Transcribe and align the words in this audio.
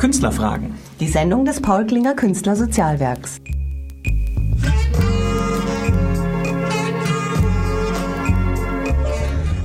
Künstlerfragen. 0.00 0.76
Die 0.98 1.08
Sendung 1.08 1.44
des 1.44 1.60
Paul 1.60 1.84
Klinger 1.84 2.14
Künstlersozialwerks. 2.14 3.38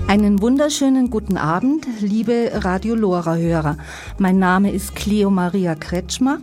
Einen 0.10 0.42
wunderschönen 0.42 1.10
guten 1.10 1.38
Abend, 1.38 1.88
liebe 2.02 2.52
Radio 2.54 2.96
Lora-Hörer. 2.96 3.78
Mein 4.18 4.38
Name 4.38 4.72
ist 4.74 4.94
Cleo 4.94 5.30
Maria 5.30 5.74
Kretschmer 5.74 6.40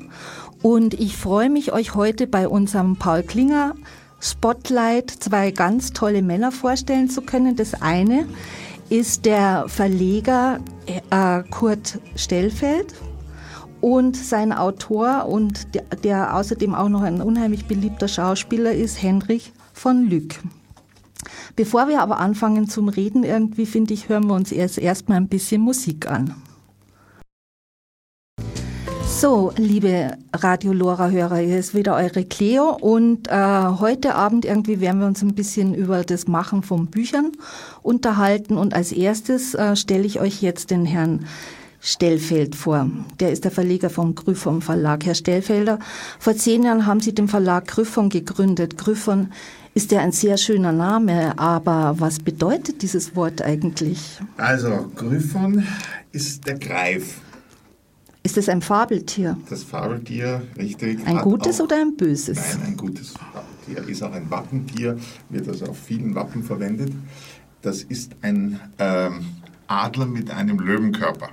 und 0.63 0.95
ich 0.95 1.19
freue 1.19 1.51
mich, 1.51 1.75
euch 1.75 1.95
heute 1.95 2.27
bei 2.27 2.49
unserem 2.49 2.97
Paul 2.97 3.23
Klinger 3.23 3.75
Spotlight 4.21 5.11
zwei 5.11 5.51
ganz 5.51 5.93
tolle 5.93 6.23
Männer 6.23 6.51
vorstellen 6.51 7.11
zu 7.11 7.21
können. 7.21 7.57
Das 7.57 7.83
eine 7.83 8.25
ist 8.89 9.27
der 9.27 9.67
Verleger 9.69 10.61
äh, 10.87 11.43
Kurt 11.51 11.99
Stellfeld 12.17 12.95
und 13.83 14.17
sein 14.17 14.53
Autor 14.53 15.27
und 15.29 15.75
der, 15.75 15.83
der 16.03 16.37
außerdem 16.37 16.75
auch 16.75 16.89
noch 16.89 17.03
ein 17.03 17.21
unheimlich 17.21 17.67
beliebter 17.67 18.09
Schauspieler 18.09 18.73
ist, 18.73 19.03
Henrich 19.03 19.53
von 19.75 20.09
Lück. 20.09 20.37
Bevor 21.57 21.89
wir 21.89 22.01
aber 22.01 22.19
anfangen 22.19 22.69
zum 22.69 22.89
Reden, 22.89 23.25
irgendwie 23.25 23.67
finde 23.67 23.93
ich, 23.93 24.09
hören 24.09 24.29
wir 24.29 24.35
uns 24.35 24.53
erst 24.53 24.79
erstmal 24.79 25.19
ein 25.19 25.29
bisschen 25.29 25.61
Musik 25.61 26.09
an. 26.11 26.35
So, 29.05 29.53
liebe 29.57 30.17
Radio 30.33 30.73
Lora-Hörer, 30.73 31.37
hier 31.37 31.59
ist 31.59 31.75
wieder 31.75 31.97
eure 31.97 32.25
Cleo 32.25 32.77
und 32.81 33.29
äh, 33.29 33.67
heute 33.79 34.15
Abend 34.15 34.45
irgendwie 34.45 34.81
werden 34.81 35.01
wir 35.01 35.07
uns 35.07 35.23
ein 35.23 35.35
bisschen 35.35 35.75
über 35.75 36.03
das 36.03 36.27
Machen 36.27 36.63
von 36.63 36.87
Büchern 36.87 37.33
unterhalten 37.83 38.57
und 38.57 38.75
als 38.75 38.91
erstes 38.91 39.55
äh, 39.55 39.77
stelle 39.77 40.05
ich 40.05 40.21
euch 40.21 40.41
jetzt 40.41 40.71
den 40.71 40.87
Herrn 40.87 41.27
Stellfeld 41.85 42.55
vor. 42.55 42.89
Der 43.19 43.33
ist 43.33 43.43
der 43.43 43.51
Verleger 43.51 43.91
vom 43.91 44.15
Gryphon 44.15 44.63
Verlag. 44.63 45.05
Herr 45.05 45.17
Stellfelder, 45.17 45.81
vor 46.21 46.37
zehn 46.37 46.63
Jahren 46.63 46.87
haben 46.87 47.01
Sie 47.01 47.13
den 47.13 47.27
Verlag 47.27 47.67
Gryphon 47.67 48.09
gegründet. 48.09 48.79
Gryphon 48.79 49.33
ist 49.75 49.91
ja 49.91 50.01
ein 50.01 50.13
sehr 50.13 50.37
schöner 50.37 50.71
Name, 50.71 51.37
aber 51.41 51.97
was 51.99 52.21
bedeutet 52.21 52.83
dieses 52.83 53.17
Wort 53.17 53.43
eigentlich? 53.43 54.21
Also, 54.37 54.93
Gryphon 54.95 55.67
ist 56.13 56.47
der 56.47 56.57
Greif. 56.61 57.21
Ist 58.23 58.39
es 58.39 58.49
ein 58.49 58.63
Fabeltier? 58.63 59.37
Das 59.51 59.65
Fabeltier, 59.65 60.43
richtig. 60.57 61.05
Ein 61.05 61.19
gutes 61.19 61.61
auch, 61.61 61.65
oder 61.65 61.81
ein 61.81 61.97
böses? 61.97 62.39
Nein, 62.39 62.69
ein 62.69 62.77
gutes 62.77 63.15
Fabeltier. 63.67 63.89
Ist 63.91 64.03
auch 64.05 64.13
ein 64.13 64.31
Wappentier, 64.31 64.97
wird 65.31 65.49
also 65.49 65.67
auf 65.67 65.79
vielen 65.79 66.15
Wappen 66.15 66.45
verwendet. 66.45 66.93
Das 67.61 67.83
ist 67.83 68.13
ein 68.23 68.61
ähm, 68.79 69.25
Adler 69.67 70.07
mit 70.07 70.31
einem 70.31 70.61
Löwenkörper. 70.61 71.31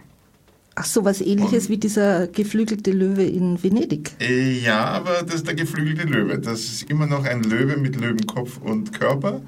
Ach 0.82 0.86
so, 0.86 1.04
was 1.04 1.20
ähnliches 1.20 1.66
Und, 1.66 1.72
wie 1.72 1.78
dieser 1.78 2.28
geflügelte 2.28 2.92
Löwe 2.92 3.24
in 3.24 3.62
Venedig. 3.62 4.12
Äh, 4.22 4.60
ja, 4.60 4.86
aber 4.86 5.24
das 5.24 5.36
ist 5.36 5.48
der 5.48 5.56
geflügelte 5.56 6.04
Löwe. 6.04 6.40
Das 6.40 6.62
ist 6.62 6.90
immer 6.90 7.06
noch 7.06 7.26
ein 7.26 7.44
Löwe 7.44 7.76
mit 7.76 8.00
Löwenkopf 8.00 8.60
und 8.64 8.98
Körper. 8.98 9.42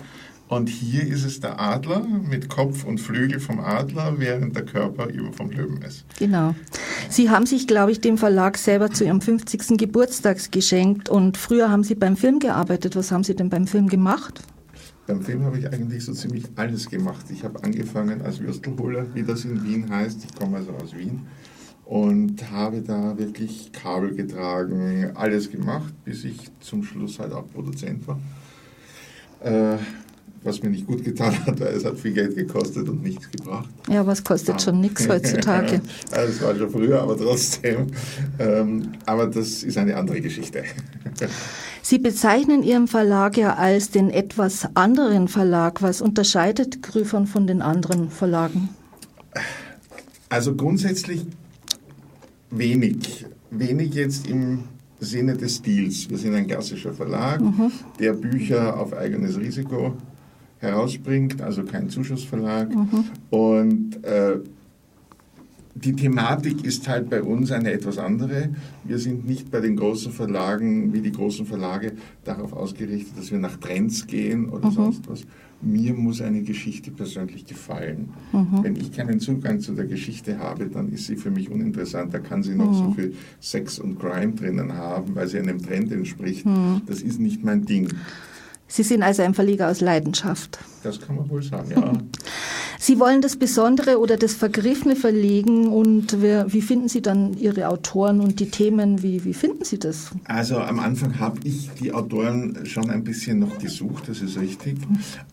Und 0.50 0.68
hier 0.68 1.08
ist 1.08 1.24
es 1.24 1.40
der 1.40 1.58
Adler 1.58 2.06
mit 2.06 2.50
Kopf 2.50 2.84
und 2.84 3.00
Flügel 3.00 3.40
vom 3.40 3.62
Adler, 3.62 4.16
während 4.18 4.58
der 4.58 4.66
Körper 4.66 5.08
über 5.08 5.32
vom 5.32 5.52
Löwen 5.52 5.82
ist. 5.84 6.04
Genau. 6.20 6.54
Sie 7.08 7.30
haben 7.30 7.46
sich, 7.46 7.66
glaube 7.66 7.94
ich, 7.94 8.02
dem 8.02 8.18
Verlag 8.18 8.58
selber 8.58 8.92
zu 8.92 9.06
Ihrem 9.06 9.22
50. 9.22 9.78
Geburtstag 9.78 10.52
geschenkt 10.52 11.08
und 11.08 11.38
früher 11.38 11.70
haben 11.70 11.86
Sie 11.86 11.96
beim 11.96 12.18
Film 12.18 12.40
gearbeitet. 12.40 12.98
Was 12.98 13.14
haben 13.14 13.24
Sie 13.24 13.38
denn 13.38 13.50
beim 13.50 13.68
Film 13.68 13.88
gemacht? 13.88 14.42
Beim 15.08 15.22
Film 15.22 15.44
habe 15.44 15.58
ich 15.58 15.68
eigentlich 15.68 16.06
so 16.06 16.14
ziemlich 16.14 16.46
alles 16.56 16.90
gemacht. 16.90 17.26
Ich 17.30 17.44
habe 17.44 17.64
angefangen 17.64 18.22
als 18.22 18.40
Würstelholer, 18.40 19.14
wie 19.14 19.24
das 19.24 19.46
in 19.46 19.64
Wien 19.64 19.90
heißt. 19.90 20.24
Ich 20.24 20.36
komme 20.36 20.58
also 20.58 20.72
aus 20.72 20.96
Wien 20.96 21.28
und 21.86 22.52
habe 22.52 22.82
da 22.82 23.18
wirklich 23.18 23.72
Kabel 23.74 24.16
getragen, 24.16 25.12
alles 25.16 25.52
gemacht, 25.52 25.94
bis 26.06 26.24
ich 26.24 26.38
zum 26.62 26.84
Schluss 26.84 27.20
halt 27.20 27.34
auch 27.34 27.52
Produzent 27.52 28.08
war. 28.08 28.20
Äh, 29.42 29.78
was 30.44 30.64
mir 30.64 30.70
nicht 30.70 30.88
gut 30.88 31.04
getan 31.04 31.34
hat, 31.46 31.60
weil 31.60 31.74
es 31.76 31.86
hat 31.86 32.00
viel 32.00 32.14
Geld 32.14 32.36
gekostet 32.36 32.90
und 32.90 33.04
nichts 33.04 33.30
gebracht. 33.30 33.70
Ja, 33.90 34.06
was 34.06 34.24
kostet 34.24 34.62
schon 34.62 34.82
nichts 34.82 35.08
heutzutage. 35.08 35.82
das 36.12 36.42
war 36.42 36.56
schon 36.56 36.70
früher, 36.70 37.02
aber 37.02 37.16
trotzdem. 37.16 37.88
Ähm, 38.40 38.94
aber 39.06 39.28
das 39.28 39.64
ist 39.64 39.78
eine 39.78 39.96
andere 39.96 40.20
Geschichte. 40.22 40.64
Sie 41.84 42.00
bezeichnen 42.00 42.64
Ihren 42.64 42.88
Verlag 42.88 43.38
ja 43.38 43.56
als 43.56 43.92
den 43.92 44.10
etwas 44.10 44.68
anderen 44.76 45.28
Verlag. 45.28 45.82
Was 45.82 46.02
unterscheidet 46.02 46.82
Grüfern 46.82 47.28
von 47.28 47.48
den 47.48 47.62
anderen 47.62 48.10
Verlagen? 48.10 48.70
Also 50.30 50.56
grundsätzlich 50.56 51.26
wenig. 52.50 53.26
Wenig 53.52 53.94
jetzt 53.94 54.28
im 54.28 54.64
Sinne 55.00 55.36
des 55.36 55.58
Stils. 55.58 56.10
Wir 56.10 56.18
sind 56.18 56.36
ein 56.36 56.48
klassischer 56.48 56.94
Verlag, 56.94 57.42
mhm. 57.42 57.72
der 58.00 58.14
Bücher 58.14 58.80
auf 58.80 58.94
eigenes 58.94 59.38
Risiko 59.38 59.96
herausbringt, 60.62 61.42
also 61.42 61.64
kein 61.64 61.90
Zuschussverlag. 61.90 62.74
Mhm. 62.74 63.06
Und 63.30 64.04
äh, 64.06 64.38
die 65.74 65.94
Thematik 65.94 66.64
ist 66.64 66.88
halt 66.88 67.10
bei 67.10 67.24
uns 67.24 67.52
eine 67.52 67.72
etwas 67.72 67.98
andere. 67.98 68.50
Wir 68.84 69.00
sind 69.00 69.26
nicht 69.26 69.52
bei 69.52 69.60
den 69.60 69.76
großen 69.76 70.12
Verlagen 70.12 70.94
wie 70.94 71.02
die 71.02 71.12
großen 71.12 71.46
Verlage 71.46 71.94
darauf 72.24 72.54
ausgerichtet, 72.54 73.18
dass 73.18 73.32
wir 73.32 73.40
nach 73.40 73.58
Trends 73.58 74.06
gehen 74.06 74.50
oder 74.50 74.70
mhm. 74.70 74.74
sonst 74.74 75.10
was. 75.10 75.24
Mir 75.64 75.94
muss 75.94 76.22
eine 76.22 76.42
Geschichte 76.42 76.92
persönlich 76.92 77.46
gefallen. 77.46 78.10
Mhm. 78.32 78.64
Wenn 78.64 78.76
ich 78.76 78.92
keinen 78.92 79.20
Zugang 79.20 79.60
zu 79.60 79.74
der 79.74 79.86
Geschichte 79.86 80.40
habe, 80.40 80.68
dann 80.68 80.92
ist 80.92 81.06
sie 81.06 81.16
für 81.16 81.32
mich 81.32 81.50
uninteressant. 81.50 82.14
Da 82.14 82.20
kann 82.20 82.44
sie 82.44 82.56
noch 82.56 82.72
mhm. 82.72 82.76
so 82.76 82.92
viel 82.92 83.14
Sex 83.40 83.80
und 83.80 84.00
Crime 84.00 84.34
drinnen 84.34 84.74
haben, 84.74 85.16
weil 85.16 85.28
sie 85.28 85.40
einem 85.40 85.62
Trend 85.62 85.92
entspricht. 85.92 86.46
Mhm. 86.46 86.82
Das 86.86 87.02
ist 87.02 87.20
nicht 87.20 87.44
mein 87.44 87.66
Ding. 87.66 87.90
Sie 88.72 88.84
sind 88.84 89.04
also 89.04 89.22
ein 89.22 89.34
Verleger 89.34 89.70
aus 89.70 89.82
Leidenschaft. 89.82 90.60
Das 90.82 91.02
kann 91.02 91.18
man 91.18 91.30
wohl 91.30 91.44
sagen, 91.44 91.72
ja. 91.72 91.92
Sie 92.80 93.00
wollen 93.00 93.22
das 93.22 93.36
Besondere 93.36 94.00
oder 94.00 94.16
das 94.16 94.34
Vergriffene 94.34 94.96
verlegen 94.96 95.68
und 95.68 96.22
wie, 96.22 96.42
wie 96.48 96.62
finden 96.62 96.88
Sie 96.88 97.02
dann 97.02 97.38
Ihre 97.38 97.68
Autoren 97.68 98.22
und 98.22 98.40
die 98.40 98.50
Themen? 98.50 99.04
Wie, 99.04 99.26
wie 99.26 99.34
finden 99.34 99.66
Sie 99.66 99.78
das? 99.78 100.12
Also 100.24 100.58
am 100.58 100.80
Anfang 100.80 101.20
habe 101.20 101.38
ich 101.44 101.70
die 101.82 101.94
Autoren 101.94 102.66
schon 102.66 102.90
ein 102.90 103.04
bisschen 103.04 103.40
noch 103.40 103.60
gesucht, 103.60 104.08
das 104.08 104.22
ist 104.22 104.40
richtig, 104.40 104.78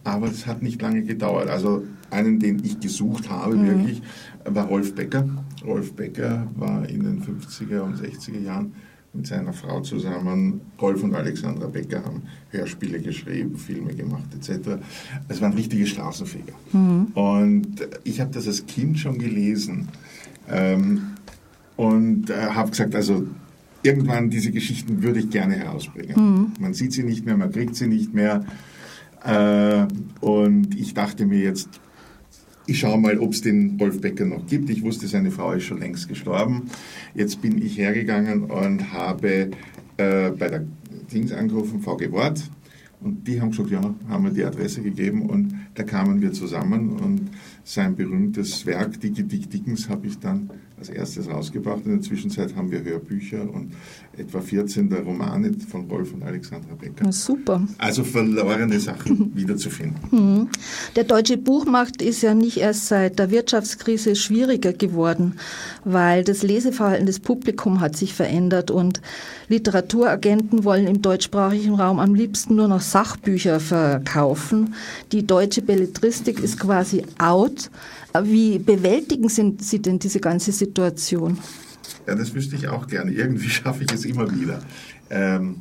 aber 0.03 0.27
es 0.27 0.47
hat 0.47 0.61
nicht 0.61 0.83
lange 0.83 1.05
gedauert. 1.05 1.49
Also 1.49 1.85
einen, 2.11 2.41
den 2.41 2.63
ich 2.65 2.81
gesucht 2.81 3.31
habe 3.31 3.55
mhm. 3.55 3.67
wirklich, 3.69 4.03
war 4.45 4.67
Rolf 4.67 4.97
Becker. 4.97 5.29
Rolf 5.65 5.93
Becker 5.95 6.49
war 6.57 6.89
in 6.89 7.05
den 7.05 7.23
50er 7.23 7.81
und 7.81 8.03
60er 8.03 8.41
Jahren 8.41 8.75
mit 9.13 9.27
seiner 9.27 9.53
Frau 9.53 9.81
zusammen. 9.81 10.61
Rolf 10.81 11.03
und 11.03 11.15
Alexandra 11.15 11.67
Becker 11.67 12.05
haben 12.05 12.23
Hörspiele 12.51 13.01
geschrieben, 13.01 13.57
Filme 13.57 13.95
gemacht 13.95 14.27
etc. 14.35 14.81
Es 15.29 15.41
waren 15.41 15.53
richtige 15.55 15.87
Straßenfeger. 15.87 16.53
Mhm. 16.73 17.07
Und 17.15 17.89
ich 18.05 18.21
habe 18.21 18.31
das 18.33 18.47
als 18.47 18.67
Kind 18.67 18.99
schon 18.99 19.19
gelesen 19.19 19.89
ähm, 20.49 21.15
und 21.77 22.31
äh, 22.31 22.51
habe 22.51 22.71
gesagt, 22.71 22.95
also 22.95 23.27
irgendwann 23.83 24.31
diese 24.31 24.51
Geschichten 24.51 25.03
würde 25.03 25.21
ich 25.21 25.31
gerne 25.31 25.55
herausbringen. 25.55 26.15
Mhm. 26.17 26.53
Man 26.61 26.75
sieht 26.75 26.93
sie 26.93 27.03
nicht 27.03 27.25
mehr, 27.25 27.37
man 27.37 27.51
kriegt 27.51 27.77
sie 27.77 27.87
nicht 27.87 28.15
mehr. 28.15 28.45
Äh, 29.25 29.87
und 30.21 30.79
ich 30.79 30.95
dachte 30.95 31.27
mir 31.27 31.41
jetzt, 31.41 31.69
ich 32.69 32.81
schaue 32.81 32.99
mal, 32.99 33.19
ob 33.19 33.33
es 33.33 33.41
den 33.41 33.79
Rolf 33.81 34.01
Becker 34.01 34.27
noch 34.27 34.47
gibt. 34.47 34.69
Ich 34.69 34.83
wusste, 34.83 35.09
seine 35.09 35.31
Frau 35.31 35.53
ist 35.53 35.65
schon 35.65 35.81
längst 35.81 36.07
gestorben. 36.07 36.71
Jetzt 37.15 37.41
bin 37.41 37.65
ich 37.65 37.79
hergegangen 37.79 38.45
und 38.45 38.93
habe 38.93 39.51
äh, 39.97 40.31
bei 40.31 40.49
der 40.49 40.65
Dings 41.11 41.33
angerufen, 41.33 41.81
VG 41.81 42.13
Wort. 42.13 42.43
Und 43.01 43.27
die 43.27 43.41
haben 43.41 43.53
gesagt, 43.53 43.71
ja, 43.71 43.81
haben 44.09 44.23
mir 44.23 44.33
die 44.33 44.45
Adresse 44.45 44.83
gegeben 44.83 45.23
und 45.23 45.55
da 45.79 45.85
kamen 45.85 46.21
wir 46.21 46.33
zusammen 46.33 46.91
und 46.91 47.31
sein 47.63 47.95
berühmtes 47.95 48.67
Werk, 48.67 49.01
Dicke 49.01 49.23
Dick 49.23 49.49
Dickens, 49.49 49.89
habe 49.89 50.09
ich 50.09 50.19
dann 50.19 50.51
als 50.79 50.89
erstes 50.89 51.29
rausgebracht. 51.29 51.85
In 51.85 51.93
der 51.93 52.01
Zwischenzeit 52.01 52.55
haben 52.57 52.71
wir 52.71 52.83
Hörbücher 52.83 53.43
und 53.43 53.73
etwa 54.17 54.41
14 54.41 54.89
der 54.89 55.03
Romane 55.03 55.53
von 55.69 55.89
Rolf 55.89 56.13
und 56.15 56.23
Alexandra 56.23 56.75
Becker. 56.75 57.13
Super. 57.13 57.67
Also 57.79 58.05
verlorene 58.05 58.79
Sachen 58.81 59.33
wiederzufinden. 59.37 59.99
Mhm. 60.11 60.49
Der 60.97 61.05
deutsche 61.05 61.37
Buchmarkt 61.37 62.01
ist 62.03 62.23
ja 62.23 62.35
nicht 62.35 62.59
erst 62.59 62.89
seit 62.89 63.19
der 63.19 63.31
Wirtschaftskrise 63.31 64.17
schwieriger 64.17 64.73
geworden, 64.73 65.35
weil 65.85 66.25
das 66.25 66.43
Leseverhalten 66.43 67.07
des 67.07 67.21
Publikums 67.21 67.81
hat 67.81 67.97
sich 67.97 68.15
verändert 68.15 68.71
und 68.71 69.01
Literaturagenten 69.49 70.65
wollen 70.65 70.87
im 70.87 71.03
deutschsprachigen 71.03 71.75
Raum 71.75 71.99
am 71.99 72.15
liebsten 72.15 72.55
nur 72.55 72.69
noch 72.69 72.83
Sachbücher 72.83 73.61
verkaufen. 73.61 74.75
Die 75.13 75.27
deutsche 75.27 75.63
Belletristik 75.69 76.41
ist 76.41 76.59
quasi 76.59 77.03
out. 77.19 77.71
Wie 78.23 78.59
bewältigen 78.59 79.29
Sie 79.29 79.79
denn 79.83 79.99
diese 79.99 80.19
ganze 80.19 80.51
Situation? 80.51 81.37
Ja, 82.07 82.15
das 82.15 82.35
wüsste 82.35 82.57
ich 82.57 82.69
auch 82.69 82.87
gerne. 82.87 83.13
Irgendwie 83.13 83.49
schaffe 83.59 83.85
ich 83.85 83.93
es 83.93 84.07
immer 84.07 84.35
wieder. 84.35 84.61
Ähm, 85.11 85.57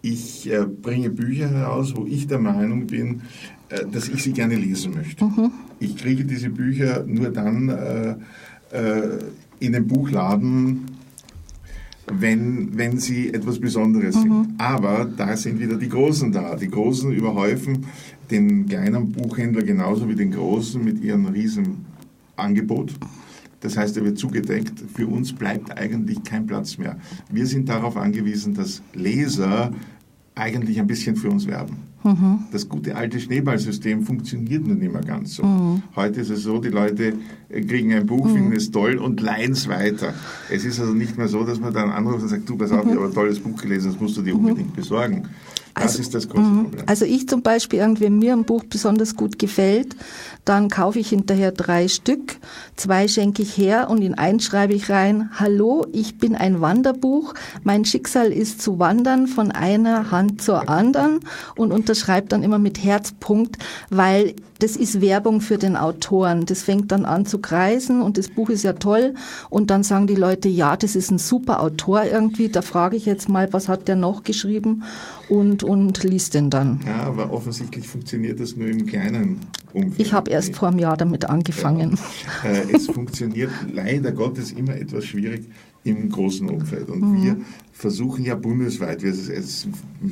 ich 0.00 0.50
äh, 0.50 0.64
bringe 0.64 1.10
Bücher 1.10 1.50
heraus, 1.50 1.92
wo 1.94 2.06
ich 2.06 2.26
der 2.26 2.38
Meinung 2.38 2.86
bin, 2.86 3.20
äh, 3.68 3.84
dass 3.86 4.08
ich 4.08 4.22
sie 4.22 4.32
gerne 4.32 4.56
lesen 4.56 4.94
möchte. 4.94 5.26
Mhm. 5.26 5.50
Ich 5.78 5.94
kriege 5.94 6.24
diese 6.24 6.48
Bücher 6.48 7.04
nur 7.06 7.28
dann 7.28 7.68
äh, 7.68 8.16
äh 8.72 9.18
in 9.58 9.72
den 9.72 9.86
Buchladen 9.86 10.86
wenn, 12.12 12.76
wenn 12.76 12.98
sie 12.98 13.32
etwas 13.32 13.60
Besonderes 13.60 14.16
Mhm. 14.16 14.22
sind. 14.22 14.54
Aber 14.58 15.04
da 15.04 15.36
sind 15.36 15.60
wieder 15.60 15.76
die 15.76 15.88
Großen 15.88 16.32
da. 16.32 16.56
Die 16.56 16.68
Großen 16.68 17.12
überhäufen 17.12 17.86
den 18.30 18.66
kleinen 18.66 19.12
Buchhändler 19.12 19.62
genauso 19.62 20.08
wie 20.08 20.14
den 20.14 20.30
Großen 20.30 20.82
mit 20.82 21.02
ihrem 21.02 21.26
riesen 21.26 21.84
Angebot. 22.36 22.94
Das 23.60 23.76
heißt, 23.76 23.96
er 23.96 24.04
wird 24.04 24.18
zugedeckt. 24.18 24.72
Für 24.94 25.06
uns 25.06 25.32
bleibt 25.32 25.76
eigentlich 25.76 26.22
kein 26.24 26.46
Platz 26.46 26.78
mehr. 26.78 26.96
Wir 27.30 27.46
sind 27.46 27.68
darauf 27.68 27.96
angewiesen, 27.96 28.54
dass 28.54 28.82
Leser 28.94 29.72
eigentlich 30.34 30.80
ein 30.80 30.86
bisschen 30.86 31.16
für 31.16 31.28
uns 31.28 31.46
werben. 31.46 31.76
Das 32.50 32.66
gute 32.66 32.96
alte 32.96 33.20
Schneeballsystem 33.20 34.04
funktioniert 34.04 34.66
nun 34.66 34.78
nicht 34.78 34.90
mehr 34.90 35.02
ganz 35.02 35.34
so. 35.34 35.42
Heute 35.94 36.22
ist 36.22 36.30
es 36.30 36.42
so, 36.44 36.58
die 36.58 36.70
Leute 36.70 37.12
kriegen 37.50 37.92
ein 37.92 38.06
Buch, 38.06 38.30
finden 38.30 38.52
es 38.52 38.70
toll 38.70 38.96
und 38.96 39.20
leihen 39.20 39.52
es 39.52 39.68
weiter. 39.68 40.14
Es 40.50 40.64
ist 40.64 40.80
also 40.80 40.94
nicht 40.94 41.18
mehr 41.18 41.28
so, 41.28 41.44
dass 41.44 41.60
man 41.60 41.74
dann 41.74 41.90
anruft 41.90 42.22
und 42.22 42.28
sagt, 42.30 42.48
du, 42.48 42.56
pass 42.56 42.72
auf, 42.72 42.86
ich 42.86 42.94
habe 42.94 43.04
ein 43.04 43.12
tolles 43.12 43.38
Buch 43.38 43.60
gelesen, 43.60 43.92
das 43.92 44.00
musst 44.00 44.16
du 44.16 44.22
dir 44.22 44.34
unbedingt 44.34 44.74
besorgen. 44.74 45.28
Das 45.80 45.92
Also, 45.92 46.02
ist 46.02 46.14
das 46.14 46.28
große 46.28 46.42
Problem. 46.42 46.84
Also 46.86 47.04
ich 47.04 47.28
zum 47.28 47.42
Beispiel, 47.42 47.78
irgendwie 47.78 48.04
wenn 48.04 48.18
mir 48.18 48.32
ein 48.32 48.44
Buch 48.44 48.64
besonders 48.64 49.16
gut 49.16 49.38
gefällt, 49.38 49.96
dann 50.44 50.68
kaufe 50.68 50.98
ich 50.98 51.08
hinterher 51.08 51.52
drei 51.52 51.88
Stück, 51.88 52.36
zwei 52.76 53.08
schenke 53.08 53.42
ich 53.42 53.56
her 53.56 53.88
und 53.90 54.02
in 54.02 54.14
eins 54.14 54.44
schreibe 54.44 54.74
ich 54.74 54.90
rein, 54.90 55.30
hallo, 55.34 55.86
ich 55.92 56.18
bin 56.18 56.34
ein 56.34 56.60
Wanderbuch, 56.60 57.34
mein 57.62 57.84
Schicksal 57.84 58.32
ist 58.32 58.60
zu 58.60 58.78
wandern 58.78 59.26
von 59.26 59.50
einer 59.50 60.10
Hand 60.10 60.42
zur 60.42 60.68
anderen. 60.68 61.20
Und 61.56 61.72
unterschreibe 61.72 62.28
dann 62.28 62.42
immer 62.42 62.58
mit 62.58 62.82
Herzpunkt, 62.82 63.56
weil 63.90 64.34
das 64.60 64.76
ist 64.76 65.00
Werbung 65.00 65.40
für 65.40 65.58
den 65.58 65.76
Autoren. 65.76 66.46
Das 66.46 66.62
fängt 66.62 66.92
dann 66.92 67.04
an 67.04 67.26
zu 67.26 67.38
kreisen 67.38 68.00
und 68.02 68.16
das 68.18 68.28
Buch 68.28 68.48
ist 68.50 68.62
ja 68.62 68.74
toll 68.74 69.14
und 69.48 69.70
dann 69.70 69.82
sagen 69.82 70.06
die 70.06 70.14
Leute, 70.14 70.48
ja, 70.48 70.76
das 70.76 70.94
ist 70.94 71.10
ein 71.10 71.18
super 71.18 71.60
Autor 71.60 72.04
irgendwie, 72.04 72.48
da 72.48 72.62
frage 72.62 72.96
ich 72.96 73.06
jetzt 73.06 73.28
mal, 73.28 73.52
was 73.52 73.68
hat 73.68 73.88
der 73.88 73.96
noch 73.96 74.22
geschrieben 74.22 74.84
und, 75.28 75.62
und 75.64 76.02
liest 76.04 76.34
den 76.34 76.50
dann. 76.50 76.80
Ja, 76.86 77.02
aber 77.04 77.32
offensichtlich 77.32 77.88
funktioniert 77.88 78.38
das 78.40 78.56
nur 78.56 78.68
im 78.68 78.86
kleinen 78.86 79.40
Umfeld. 79.72 79.94
Ich 79.98 80.12
habe 80.12 80.30
erst 80.30 80.54
vor 80.56 80.68
einem 80.68 80.78
Jahr 80.78 80.96
damit 80.96 81.24
angefangen. 81.24 81.98
Äh, 82.44 82.74
es 82.76 82.86
funktioniert 82.92 83.50
leider 83.72 84.12
Gottes 84.12 84.52
immer 84.52 84.76
etwas 84.76 85.04
schwierig 85.04 85.46
im 85.84 86.10
großen 86.10 86.48
Umfeld. 86.48 86.88
Und 86.90 87.00
Mhm. 87.00 87.22
wir 87.22 87.36
versuchen 87.80 88.24
ja 88.26 88.34
bundesweit, 88.34 89.02
wir, 89.02 89.14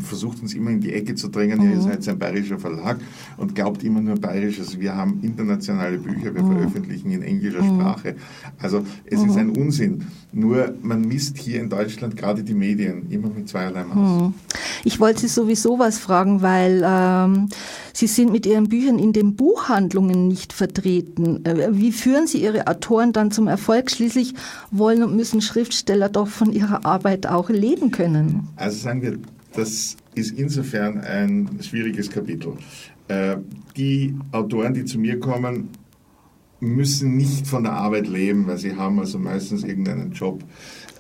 versucht 0.03 0.41
uns 0.41 0.55
immer 0.55 0.71
in 0.71 0.81
die 0.81 0.93
Ecke 0.95 1.15
zu 1.15 1.29
drängen, 1.29 1.61
ja, 1.63 1.69
ihr 1.71 1.77
Mhm. 1.77 1.83
seid 1.83 2.09
ein 2.09 2.19
bayerischer 2.19 2.59
Verlag 2.59 2.99
und 3.37 3.55
glaubt 3.55 3.85
immer 3.85 4.01
nur 4.01 4.17
bayerisches. 4.17 4.81
Wir 4.81 4.97
haben 4.97 5.19
internationale 5.23 5.99
Bücher, 5.99 6.35
wir 6.35 6.43
Mhm. 6.43 6.53
veröffentlichen 6.53 7.11
in 7.11 7.23
englischer 7.23 7.63
Sprache. 7.63 8.17
Also 8.59 8.85
es 9.05 9.23
ist 9.23 9.37
ein 9.37 9.51
Unsinn. 9.51 10.07
Nur 10.33 10.75
man 10.83 11.03
misst 11.03 11.39
hier 11.39 11.61
in 11.61 11.71
Deutschland 11.71 12.17
gerade 12.17 12.43
die 12.43 12.55
Medien 12.55 13.11
immer 13.11 13.29
mit 13.29 13.49
zweierlei 13.49 13.85
Maß. 13.85 14.33
Ich 14.85 15.01
wollte 15.01 15.21
Sie 15.23 15.29
sowieso 15.29 15.79
was 15.79 15.99
fragen, 15.99 16.43
weil 16.43 16.83
ähm, 16.85 17.49
Sie 17.95 18.07
sind 18.07 18.31
mit 18.31 18.45
Ihren 18.45 18.69
Büchern 18.69 18.99
in 18.99 19.13
den 19.15 19.37
Buchhandlungen 19.37 20.29
nicht 20.29 20.53
vertreten. 20.53 21.45
Äh, 21.47 21.69
Wie 21.73 21.93
führen 21.93 22.27
Sie 22.27 22.43
Ihre 22.43 22.67
Autoren 22.67 23.13
dann 23.13 23.31
zum 23.31 23.49
Erfolg? 23.49 23.91
Schließlich 23.91 24.35
wollen 24.71 25.03
und 25.03 25.17
müssen 25.17 25.41
Schriftsteller 25.41 26.09
doch 26.11 26.29
von 26.29 26.53
ihrer 26.53 26.85
Arbeit 26.85 27.27
auch 27.27 27.49
leben 27.49 27.91
können. 27.91 28.49
Also 28.57 28.79
sagen 28.79 29.01
wir, 29.03 29.19
das 29.55 29.97
ist 30.15 30.39
insofern 30.39 30.99
ein 31.01 31.49
schwieriges 31.63 32.11
Kapitel. 32.11 32.53
Äh, 33.09 33.39
Die 33.77 34.15
Autoren, 34.33 34.75
die 34.75 34.85
zu 34.85 34.99
mir 34.99 35.19
kommen, 35.19 35.69
müssen 36.61 37.17
nicht 37.17 37.47
von 37.47 37.63
der 37.63 37.73
Arbeit 37.73 38.07
leben, 38.09 38.47
weil 38.47 38.59
sie 38.59 38.77
haben 38.77 38.99
also 38.99 39.19
meistens 39.19 39.65
irgendeinen 39.65 40.13
Job. 40.13 40.43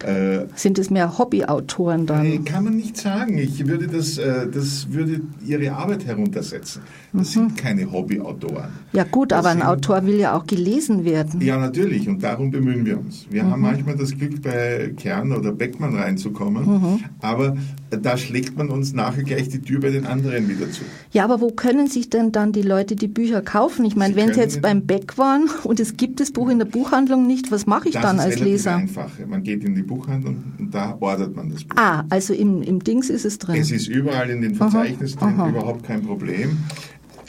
Äh, 0.04 0.46
Sind 0.54 0.78
es 0.78 0.90
mehr 0.90 1.18
Hobbyautoren 1.18 2.02
äh, 2.02 2.06
dann? 2.06 2.44
Kann 2.44 2.64
man 2.64 2.76
nicht 2.76 2.96
sagen. 2.96 3.36
Ich 3.38 3.66
würde 3.66 3.86
das, 3.88 4.18
äh, 4.18 4.46
das 4.48 4.92
würde 4.92 5.20
ihre 5.46 5.72
Arbeit 5.72 6.06
heruntersetzen. 6.06 6.82
Das 7.12 7.30
Mhm. 7.30 7.48
sind 7.48 7.56
keine 7.56 7.90
Hobbyautoren. 7.90 8.68
Ja 8.92 9.04
gut, 9.04 9.32
Das 9.32 9.38
aber 9.40 9.48
ein 9.48 9.62
Autor 9.62 10.04
will 10.06 10.18
ja 10.18 10.36
auch 10.36 10.46
gelesen 10.46 11.04
werden. 11.04 11.40
Ja, 11.40 11.56
natürlich. 11.58 12.08
Und 12.08 12.22
darum 12.22 12.50
bemühen 12.50 12.84
wir 12.84 12.98
uns. 12.98 13.26
Wir 13.30 13.44
Mhm. 13.44 13.50
haben 13.50 13.60
manchmal 13.62 13.96
das 13.96 14.16
Glück, 14.16 14.42
bei 14.42 14.92
Kern 14.96 15.32
oder 15.32 15.52
Beckmann 15.52 15.94
reinzukommen. 15.96 16.64
Mhm. 16.66 16.98
Aber 17.20 17.56
da 17.90 18.16
schlägt 18.16 18.56
man 18.56 18.68
uns 18.68 18.92
nachher 18.92 19.22
gleich 19.22 19.48
die 19.48 19.60
Tür 19.60 19.80
bei 19.80 19.90
den 19.90 20.06
anderen 20.06 20.48
wieder 20.48 20.70
zu. 20.70 20.82
Ja, 21.10 21.24
aber 21.24 21.40
wo 21.40 21.50
können 21.50 21.88
sich 21.88 22.10
denn 22.10 22.32
dann 22.32 22.52
die 22.52 22.62
Leute 22.62 22.94
die 22.96 23.08
Bücher 23.08 23.40
kaufen? 23.40 23.84
Ich 23.84 23.96
meine, 23.96 24.14
Sie 24.14 24.20
wenn 24.20 24.34
Sie 24.34 24.40
jetzt 24.40 24.60
beim 24.60 24.82
Beck 24.86 25.16
waren 25.18 25.48
und 25.64 25.80
es 25.80 25.96
gibt 25.96 26.20
das 26.20 26.30
Buch 26.30 26.50
in 26.50 26.58
der 26.58 26.66
Buchhandlung 26.66 27.26
nicht, 27.26 27.50
was 27.50 27.66
mache 27.66 27.88
ich 27.88 27.94
Das 27.94 28.02
dann 28.02 28.16
ist 28.18 28.22
als 28.24 28.38
Leser? 28.40 28.76
einfach. 28.76 29.10
Man 29.26 29.42
geht 29.42 29.64
in 29.64 29.74
die 29.74 29.82
Buchhandlung 29.88 30.36
und 30.58 30.72
da 30.72 30.96
ordert 31.00 31.34
man 31.34 31.50
das 31.50 31.64
Buch. 31.64 31.76
Ah, 31.76 32.04
also 32.10 32.32
im, 32.32 32.62
im 32.62 32.78
Dings 32.84 33.10
ist 33.10 33.24
es 33.24 33.38
drin. 33.38 33.56
Es 33.60 33.72
ist 33.72 33.88
überall 33.88 34.30
in 34.30 34.40
den 34.42 34.54
Verzeichnissen 34.54 35.18
drin, 35.18 35.34
überhaupt 35.48 35.82
kein 35.82 36.02
Problem. 36.02 36.58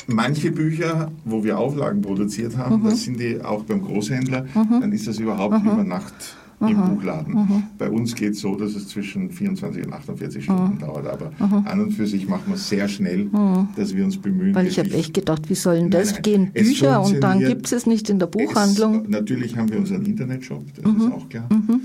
Manche 0.08 0.52
Bücher, 0.52 1.12
wo 1.26 1.44
wir 1.44 1.58
Auflagen 1.60 2.02
produziert 2.02 2.54
Mhm. 2.54 2.58
haben, 2.60 2.84
das 2.84 3.04
sind 3.04 3.20
die 3.20 3.42
auch 3.42 3.64
beim 3.64 3.82
Großhändler, 3.82 4.46
dann 4.54 4.92
ist 4.92 5.08
das 5.08 5.20
überhaupt 5.20 5.64
über 5.64 5.84
Nacht 5.84 6.36
im 6.62 6.96
Buchladen. 6.96 7.34
Mhm. 7.34 7.64
Bei 7.78 7.90
uns 7.90 8.16
geht 8.16 8.34
es 8.34 8.42
so, 8.42 8.56
dass 8.56 8.76
es 8.76 8.88
zwischen 8.90 9.32
24 9.32 9.86
und 9.86 9.94
48 9.94 10.44
Stunden 10.44 10.80
dauert, 10.80 11.08
aber 11.08 11.32
an 11.66 11.80
und 11.80 11.92
für 11.92 12.06
sich 12.06 12.28
machen 12.28 12.44
wir 12.48 12.56
es 12.56 12.68
sehr 12.68 12.88
schnell, 12.90 13.30
dass 13.76 13.96
wir 13.96 14.04
uns 14.04 14.18
bemühen. 14.18 14.52
Mhm. 14.52 14.56
Weil 14.56 14.68
ich 14.68 14.78
habe 14.80 14.92
echt 14.92 15.14
gedacht, 15.14 15.50
wie 15.50 15.56
sollen 15.56 15.90
das 15.90 16.08
Nein, 16.08 16.14
nein. 16.16 16.22
gehen? 16.24 16.52
Es 16.54 16.68
Bücher 16.68 17.02
und 17.02 17.22
dann 17.22 17.40
gibt 17.40 17.72
es 17.72 17.86
nicht 17.86 18.10
in 18.10 18.20
der 18.20 18.28
Buchhandlung. 18.28 19.04
Es, 19.06 19.10
natürlich 19.10 19.56
haben 19.58 19.72
wir 19.72 19.80
unseren 19.80 20.06
Internetshop, 20.06 20.64
das 20.76 20.86
ist 20.94 21.12
auch 21.12 21.30
klar. 21.30 21.46
Also, 21.50 21.60
Mhm. 21.70 21.82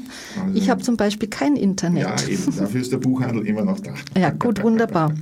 Ich 0.54 0.70
habe 0.70 0.82
zum 0.82 0.96
Beispiel 0.96 1.28
kein 1.28 1.56
Internet. 1.56 2.02
ja, 2.02 2.16
eben, 2.28 2.56
dafür 2.56 2.80
ist 2.80 2.90
der 2.92 2.98
Buchhandel 2.98 3.46
immer 3.46 3.64
noch 3.64 3.80
da. 3.80 3.92
Ja, 4.18 4.30
gut, 4.30 4.62
wunderbar. 4.62 5.12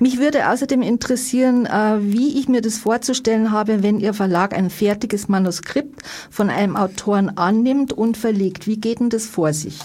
Mich 0.00 0.18
würde 0.18 0.48
außerdem 0.50 0.82
interessieren, 0.82 1.66
äh, 1.66 1.98
wie 2.00 2.38
ich 2.38 2.48
mir 2.48 2.60
das 2.60 2.78
vorzustellen 2.78 3.50
habe, 3.50 3.82
wenn 3.82 4.00
Ihr 4.00 4.14
Verlag 4.14 4.54
ein 4.56 4.68
fertiges 4.70 5.28
Manuskript 5.28 6.02
von 6.30 6.50
einem 6.50 6.76
Autoren 6.76 7.30
annimmt 7.36 7.92
und 7.92 8.16
verlegt. 8.16 8.66
Wie 8.66 8.78
geht 8.78 8.89
denn 8.94 9.10
das 9.10 9.26
vor 9.26 9.52
sich? 9.52 9.78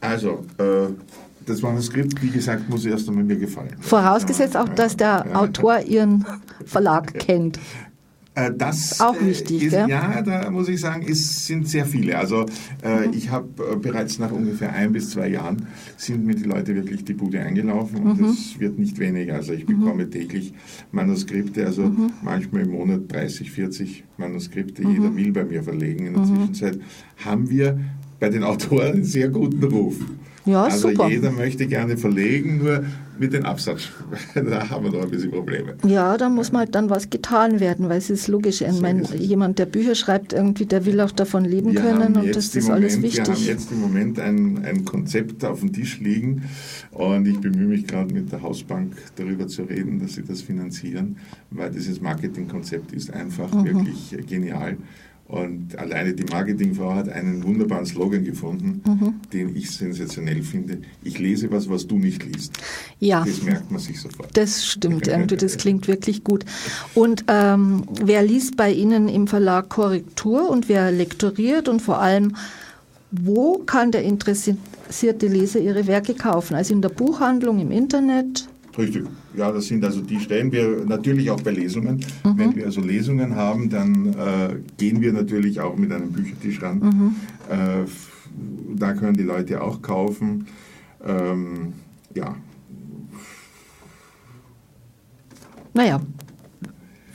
Also, 0.00 0.44
äh, 0.58 0.88
das 1.46 1.62
Manuskript, 1.62 2.22
wie 2.22 2.30
gesagt, 2.30 2.68
muss 2.68 2.84
erst 2.84 3.08
einmal 3.08 3.24
mir 3.24 3.36
gefallen. 3.36 3.74
Vorausgesetzt 3.80 4.56
auch, 4.56 4.68
dass 4.68 4.96
der 4.96 5.26
Ja. 5.28 5.34
Autor 5.40 5.80
Ihren 5.80 6.24
Verlag 6.64 7.14
kennt. 7.18 7.58
Äh, 8.36 8.52
Das 8.56 9.00
Auch 9.00 9.16
äh, 9.20 9.26
wichtig, 9.26 9.64
ist, 9.64 9.70
gell? 9.72 9.88
Ja, 9.88 10.22
da 10.22 10.48
muss 10.50 10.68
ich 10.68 10.80
sagen, 10.80 11.04
es 11.10 11.46
sind 11.46 11.68
sehr 11.68 11.84
viele. 11.84 12.16
Also 12.16 12.46
äh, 12.82 13.08
Mhm. 13.08 13.12
ich 13.12 13.28
habe 13.30 13.48
äh, 13.72 13.76
bereits 13.76 14.20
nach 14.20 14.30
ungefähr 14.30 14.72
ein 14.72 14.92
bis 14.92 15.10
zwei 15.10 15.28
Jahren 15.28 15.66
sind 15.96 16.24
mir 16.24 16.36
die 16.36 16.44
Leute 16.44 16.74
wirklich 16.76 17.04
die 17.04 17.14
Bude 17.14 17.40
eingelaufen 17.40 17.98
und 18.06 18.20
Mhm. 18.20 18.26
es 18.26 18.60
wird 18.60 18.78
nicht 18.78 18.98
weniger. 19.00 19.34
Also 19.34 19.52
ich 19.52 19.66
bekomme 19.66 20.08
täglich 20.08 20.54
Manuskripte, 20.92 21.66
also 21.66 21.82
Mhm. 21.82 22.12
manchmal 22.22 22.62
im 22.62 22.70
Monat 22.70 23.00
30, 23.10 23.50
40 23.50 24.04
Manuskripte. 24.16 24.82
Mhm. 24.86 24.90
Jeder 24.92 25.16
will 25.16 25.32
bei 25.32 25.44
mir 25.44 25.62
verlegen. 25.64 26.06
In 26.06 26.14
der 26.14 26.24
Zwischenzeit 26.24 26.78
haben 27.24 27.50
wir 27.50 27.80
bei 28.20 28.28
den 28.28 28.44
Autoren 28.44 28.92
einen 28.92 29.04
sehr 29.04 29.28
guten 29.28 29.62
Ruf. 29.64 29.96
Ja, 30.46 30.64
also 30.64 30.88
super. 30.88 31.08
jeder 31.08 31.30
möchte 31.32 31.66
gerne 31.66 31.98
verlegen, 31.98 32.58
nur 32.64 32.82
mit 33.18 33.34
dem 33.34 33.44
Absatz. 33.44 33.82
da 34.34 34.70
haben 34.70 34.84
wir 34.86 34.90
noch 34.92 35.02
ein 35.04 35.10
bisschen 35.10 35.30
Probleme. 35.30 35.74
Ja, 35.86 36.16
da 36.16 36.30
muss 36.30 36.50
mal 36.50 36.66
dann 36.66 36.88
was 36.88 37.10
getan 37.10 37.60
werden, 37.60 37.90
weil 37.90 37.98
es 37.98 38.08
ist 38.08 38.26
logisch. 38.26 38.62
Ich 38.62 38.72
So 38.72 38.80
meine, 38.80 39.02
ist 39.02 39.14
jemand, 39.14 39.58
der 39.58 39.66
Bücher 39.66 39.94
schreibt, 39.94 40.32
irgendwie, 40.32 40.64
der 40.64 40.86
will 40.86 40.98
auch 41.02 41.10
davon 41.10 41.44
leben 41.44 41.72
Wir 41.74 41.82
können 41.82 42.16
und 42.16 42.34
das 42.34 42.54
ist 42.56 42.70
alles 42.70 42.96
Moment, 42.96 43.14
Wir 43.14 43.22
haben 43.22 43.32
wichtig. 43.32 43.46
jetzt 43.48 43.70
im 43.70 43.80
Moment 43.80 44.18
ein, 44.18 44.64
ein 44.64 44.84
Konzept 44.86 45.44
auf 45.44 45.60
dem 45.60 45.74
Tisch 45.74 46.00
liegen 46.00 46.42
und 46.92 47.26
ich 47.26 47.38
bemühe 47.38 47.68
mich 47.68 47.86
gerade 47.86 48.12
mit 48.14 48.32
der 48.32 48.40
Hausbank 48.40 48.94
darüber 49.16 49.46
zu 49.46 49.62
reden, 49.64 50.00
dass 50.00 50.14
sie 50.14 50.22
das 50.24 50.40
finanzieren, 50.40 51.18
weil 51.50 51.70
dieses 51.70 52.00
Marketingkonzept 52.00 52.92
ist 52.92 53.12
einfach 53.12 53.52
Mhm. 53.52 53.64
wirklich 53.66 54.16
genial. 54.26 54.78
Und 55.30 55.78
alleine 55.78 56.12
die 56.12 56.24
Marketingfrau 56.24 56.92
hat 56.92 57.08
einen 57.08 57.44
wunderbaren 57.44 57.86
Slogan 57.86 58.24
gefunden, 58.24 58.82
Mhm. 58.84 59.14
den 59.32 59.54
ich 59.54 59.70
sensationell 59.70 60.42
finde. 60.42 60.78
Ich 61.04 61.20
lese 61.20 61.52
was, 61.52 61.70
was 61.70 61.86
du 61.86 61.98
nicht 61.98 62.24
liest. 62.24 62.52
Ja. 62.98 63.24
Das 63.24 63.40
merkt 63.44 63.70
man 63.70 63.80
sich 63.80 64.00
sofort. 64.00 64.36
Das 64.36 64.66
stimmt 64.66 65.06
irgendwie, 65.06 65.36
das 65.36 65.56
klingt 65.56 65.86
wirklich 65.86 66.24
gut. 66.24 66.44
Und 66.96 67.24
ähm, 67.28 67.84
wer 68.02 68.22
liest 68.24 68.56
bei 68.56 68.72
Ihnen 68.72 69.08
im 69.08 69.28
Verlag 69.28 69.68
Korrektur 69.68 70.50
und 70.50 70.68
wer 70.68 70.90
lektoriert 70.90 71.68
und 71.68 71.80
vor 71.80 72.00
allem, 72.00 72.34
wo 73.12 73.58
kann 73.58 73.92
der 73.92 74.02
interessierte 74.02 75.28
Leser 75.28 75.60
Ihre 75.60 75.86
Werke 75.86 76.14
kaufen? 76.14 76.54
Also 76.56 76.74
in 76.74 76.82
der 76.82 76.88
Buchhandlung, 76.88 77.60
im 77.60 77.70
Internet? 77.70 78.48
Richtig. 78.78 79.04
Ja, 79.36 79.50
das 79.52 79.66
sind 79.66 79.84
also 79.84 80.00
die 80.00 80.20
stellen 80.20 80.52
wir 80.52 80.84
natürlich 80.86 81.30
auch 81.30 81.40
bei 81.40 81.50
Lesungen. 81.50 82.04
Mhm. 82.24 82.38
Wenn 82.38 82.56
wir 82.56 82.66
also 82.66 82.80
Lesungen 82.80 83.34
haben, 83.34 83.68
dann 83.68 84.14
äh, 84.14 84.56
gehen 84.78 85.00
wir 85.00 85.12
natürlich 85.12 85.60
auch 85.60 85.76
mit 85.76 85.92
einem 85.92 86.12
Büchertisch 86.12 86.62
ran. 86.62 86.78
Mhm. 86.78 87.14
Äh, 87.48 88.78
da 88.78 88.92
können 88.92 89.14
die 89.14 89.24
Leute 89.24 89.60
auch 89.62 89.82
kaufen. 89.82 90.46
Ähm, 91.04 91.72
ja, 92.14 92.36
Naja, 95.72 96.00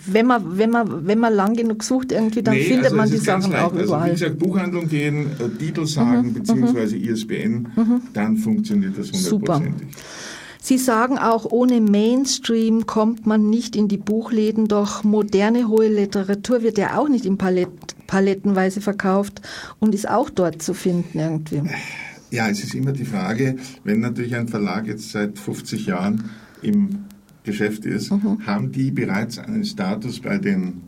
wenn 0.07 0.27
man, 0.27 0.57
wenn 0.57 0.69
man, 0.69 1.07
wenn 1.07 1.19
man 1.19 1.33
lang 1.33 1.55
genug 1.55 1.83
sucht, 1.83 2.11
irgendwie, 2.11 2.43
dann 2.43 2.53
nee, 2.53 2.63
findet 2.63 2.85
also 2.85 2.95
man 2.95 3.09
die 3.09 3.17
Sachen 3.17 3.55
auch 3.55 3.73
also, 3.73 3.85
überall. 3.85 4.09
Wie 4.09 4.13
gesagt, 4.13 4.39
Buchhandlung 4.39 4.87
gehen, 4.87 5.31
äh, 5.39 5.49
Titel 5.57 5.85
sagen, 5.85 6.27
mhm, 6.27 6.33
beziehungsweise 6.33 6.95
ISBN, 6.95 7.67
mhm. 7.75 8.01
dann 8.13 8.37
funktioniert 8.37 8.97
das 8.97 9.11
hundertprozentig. 9.11 9.87
Sie 10.65 10.79
sagen 10.79 11.19
auch, 11.19 11.45
ohne 11.51 11.79
Mainstream 11.79 12.87
kommt 12.87 13.27
man 13.27 13.51
nicht 13.51 13.75
in 13.75 13.87
die 13.87 13.99
Buchläden, 13.99 14.67
doch 14.67 15.03
moderne 15.03 15.67
hohe 15.67 15.89
Literatur 15.89 16.63
wird 16.63 16.79
ja 16.79 16.97
auch 16.97 17.07
nicht 17.07 17.27
in 17.27 17.37
Palett, 17.37 17.69
palettenweise 18.07 18.81
verkauft 18.81 19.43
und 19.79 19.93
ist 19.93 20.09
auch 20.09 20.31
dort 20.31 20.63
zu 20.63 20.73
finden 20.73 21.19
irgendwie. 21.19 21.61
Ja, 22.31 22.49
es 22.49 22.63
ist 22.63 22.73
immer 22.73 22.93
die 22.93 23.05
Frage, 23.05 23.57
wenn 23.83 23.99
natürlich 23.99 24.35
ein 24.35 24.47
Verlag 24.47 24.87
jetzt 24.87 25.11
seit 25.11 25.37
50 25.37 25.85
Jahren 25.85 26.31
im 26.63 27.05
Geschäft 27.43 27.85
ist, 27.85 28.11
mhm. 28.11 28.47
haben 28.47 28.71
die 28.71 28.89
bereits 28.89 29.37
einen 29.37 29.65
Status 29.65 30.19
bei 30.19 30.39
den 30.39 30.81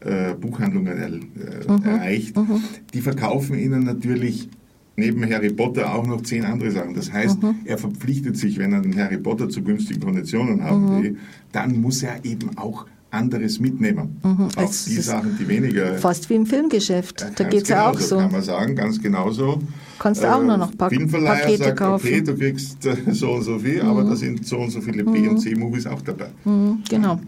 äh, 0.00 0.34
Buchhandlungen 0.34 0.98
er, 0.98 1.06
äh, 1.06 1.72
mhm. 1.72 1.84
erreicht. 1.84 2.36
Mhm. 2.36 2.64
Die 2.92 3.00
verkaufen 3.00 3.56
ihnen 3.56 3.84
natürlich 3.84 4.48
neben 4.96 5.24
Harry 5.30 5.50
Potter 5.50 5.94
auch 5.94 6.06
noch 6.06 6.22
zehn 6.22 6.44
andere 6.44 6.70
Sachen. 6.70 6.94
Das 6.94 7.12
heißt, 7.12 7.42
mhm. 7.42 7.56
er 7.64 7.78
verpflichtet 7.78 8.36
sich, 8.36 8.58
wenn 8.58 8.72
er 8.72 8.80
den 8.80 8.96
Harry 8.96 9.18
Potter 9.18 9.48
zu 9.48 9.62
günstigen 9.62 10.00
Konditionen 10.00 10.62
haben 10.62 10.96
mhm. 10.96 11.02
will, 11.02 11.16
dann 11.52 11.80
muss 11.80 12.02
er 12.02 12.24
eben 12.24 12.56
auch 12.56 12.86
anderes 13.10 13.60
mitnehmen. 13.60 14.20
Mhm. 14.22 14.48
Auch 14.56 14.70
es 14.70 14.86
die 14.86 15.00
Sachen, 15.00 15.36
die 15.38 15.46
weniger. 15.46 15.94
Fast 15.96 16.30
wie 16.30 16.34
im 16.34 16.46
Filmgeschäft. 16.46 17.26
Da 17.36 17.44
geht 17.44 17.64
es 17.64 17.68
ja 17.68 17.90
auch 17.90 17.98
so. 17.98 18.16
Kann 18.16 18.32
man 18.32 18.42
sagen, 18.42 18.74
ganz 18.74 19.00
genauso. 19.00 19.60
Kannst 19.98 20.22
du 20.22 20.32
auch 20.32 20.40
äh, 20.40 20.46
nur 20.46 20.56
noch 20.56 20.76
Pak 20.76 20.90
Pakete 20.90 21.64
sagt, 21.64 21.78
kaufen. 21.78 22.06
Okay, 22.06 22.22
du 22.22 22.36
kriegst 22.36 22.84
äh, 22.86 22.96
so 23.12 23.32
und 23.32 23.42
so 23.42 23.58
viel, 23.58 23.82
mhm. 23.82 23.88
aber 23.90 24.04
da 24.04 24.16
sind 24.16 24.46
so 24.46 24.58
und 24.58 24.70
so 24.70 24.80
viele 24.80 25.04
B- 25.04 25.28
und. 25.28 25.38
C-Movies 25.38 25.86
auch 25.86 26.00
dabei. 26.00 26.28
Mhm, 26.44 26.82
genau. 26.88 27.20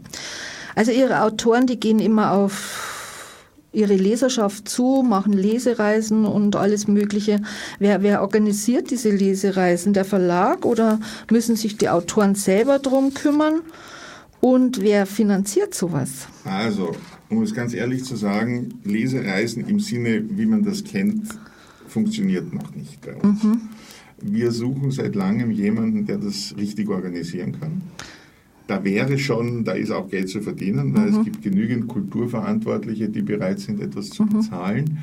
Also 0.75 0.91
Ihre 0.91 1.23
Autoren, 1.23 1.67
die 1.67 1.79
gehen 1.79 2.01
immer 2.01 2.33
auf 2.33 2.94
ihre 3.75 3.95
Leserschaft 3.95 4.69
zu, 4.69 5.05
machen 5.07 5.33
Lesereisen 5.33 6.25
und 6.25 6.57
alles 6.57 6.89
Mögliche. 6.89 7.41
Wer, 7.79 8.03
wer 8.03 8.23
organisiert 8.23 8.91
diese 8.91 9.11
Lesereisen? 9.11 9.93
Der 9.93 10.05
Verlag 10.05 10.65
oder 10.65 11.01
müssen 11.31 11.57
sich 11.57 11.77
die 11.77 11.89
Autoren 11.89 12.35
selber 12.35 12.79
drum 12.79 13.15
kümmern? 13.15 13.61
Und 14.41 14.83
wer 14.83 15.07
finanziert 15.07 15.75
sowas? 15.75 16.29
Also, 16.45 16.95
um 17.31 17.43
es 17.43 17.55
ganz 17.55 17.73
ehrlich 17.73 18.05
zu 18.05 18.15
sagen, 18.15 18.81
Lesereisen 18.85 19.67
im 19.67 19.81
Sinne, 19.81 20.23
wie 20.29 20.45
man 20.45 20.63
das 20.63 20.85
kennt, 20.85 21.29
funktioniert 21.89 22.53
noch 22.53 22.75
nicht 22.75 23.01
bei 23.01 23.15
uns. 23.15 23.43
Mhm. 23.43 23.63
Wir 24.21 24.53
suchen 24.53 24.91
seit 24.91 25.15
langem 25.15 25.51
jemanden, 25.51 26.07
der 26.07 26.19
das 26.19 26.55
richtig 26.57 26.89
organisieren 26.89 27.59
kann. 27.59 27.83
Da 28.67 28.83
wäre 28.83 29.19
schon, 29.19 29.65
da 29.65 29.73
ist 29.73 29.91
auch 29.91 30.09
Geld 30.09 30.29
zu 30.29 30.41
verdienen, 30.41 30.97
weil 30.97 31.11
mhm. 31.11 31.19
es 31.19 31.25
gibt 31.25 31.43
genügend 31.43 31.87
Kulturverantwortliche, 31.89 33.09
die 33.09 33.23
bereit 33.23 33.61
sind, 33.61 33.81
etwas 33.81 34.09
zu 34.09 34.23
mhm. 34.25 34.29
bezahlen 34.31 34.99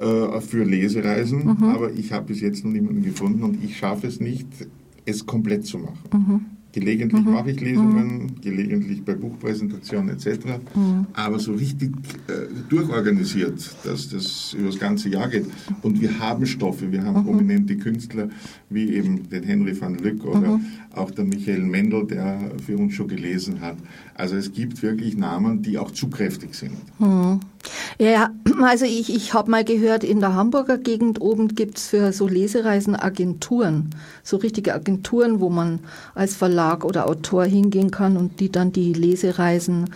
äh, 0.00 0.40
für 0.40 0.64
Lesereisen. 0.64 1.44
Mhm. 1.44 1.64
Aber 1.64 1.92
ich 1.92 2.12
habe 2.12 2.26
bis 2.26 2.40
jetzt 2.40 2.64
noch 2.64 2.72
niemanden 2.72 3.02
gefunden 3.02 3.42
und 3.44 3.62
ich 3.62 3.76
schaffe 3.76 4.08
es 4.08 4.20
nicht, 4.20 4.48
es 5.04 5.26
komplett 5.26 5.64
zu 5.64 5.78
machen. 5.78 6.53
Mhm. 6.74 6.80
Gelegentlich 6.80 7.24
mhm. 7.24 7.32
mache 7.32 7.50
ich 7.50 7.60
Lesungen, 7.60 8.22
mhm. 8.22 8.40
gelegentlich 8.40 9.04
bei 9.04 9.14
Buchpräsentationen 9.14 10.16
etc. 10.16 10.58
Mhm. 10.74 11.06
Aber 11.12 11.38
so 11.38 11.52
richtig 11.52 11.92
äh, 12.28 12.46
durchorganisiert, 12.68 13.74
dass 13.84 14.08
das 14.08 14.54
über 14.58 14.68
das 14.68 14.78
ganze 14.78 15.08
Jahr 15.08 15.28
geht. 15.28 15.46
Und 15.82 16.00
wir 16.00 16.18
haben 16.18 16.46
Stoffe, 16.46 16.90
wir 16.90 17.04
haben 17.04 17.20
mhm. 17.20 17.24
prominente 17.24 17.76
Künstler 17.76 18.28
wie 18.70 18.94
eben 18.94 19.28
den 19.28 19.44
Henry 19.44 19.80
van 19.80 19.98
Lyck 19.98 20.24
oder 20.24 20.56
mhm. 20.56 20.64
auch 20.92 21.10
der 21.10 21.24
Michael 21.24 21.62
Mendel, 21.62 22.06
der 22.06 22.38
für 22.64 22.76
uns 22.76 22.94
schon 22.94 23.08
gelesen 23.08 23.60
hat. 23.60 23.76
Also 24.14 24.36
es 24.36 24.52
gibt 24.52 24.82
wirklich 24.82 25.16
Namen, 25.16 25.62
die 25.62 25.78
auch 25.78 25.90
zugkräftig 25.90 26.54
sind. 26.54 26.76
Ja, 27.98 28.30
also 28.62 28.84
ich, 28.84 29.14
ich 29.14 29.34
habe 29.34 29.50
mal 29.50 29.64
gehört, 29.64 30.04
in 30.04 30.20
der 30.20 30.34
Hamburger 30.34 30.78
Gegend 30.78 31.20
oben 31.20 31.48
gibt 31.48 31.78
es 31.78 31.88
für 31.88 32.12
so 32.12 32.26
Lesereisen 32.26 32.96
Agenturen, 32.96 33.90
so 34.22 34.36
richtige 34.36 34.74
Agenturen, 34.74 35.40
wo 35.40 35.50
man 35.50 35.80
als 36.14 36.34
Verlag 36.34 36.84
oder 36.84 37.08
Autor 37.08 37.44
hingehen 37.44 37.90
kann 37.90 38.16
und 38.16 38.40
die 38.40 38.50
dann 38.50 38.72
die 38.72 38.92
Lesereisen 38.92 39.90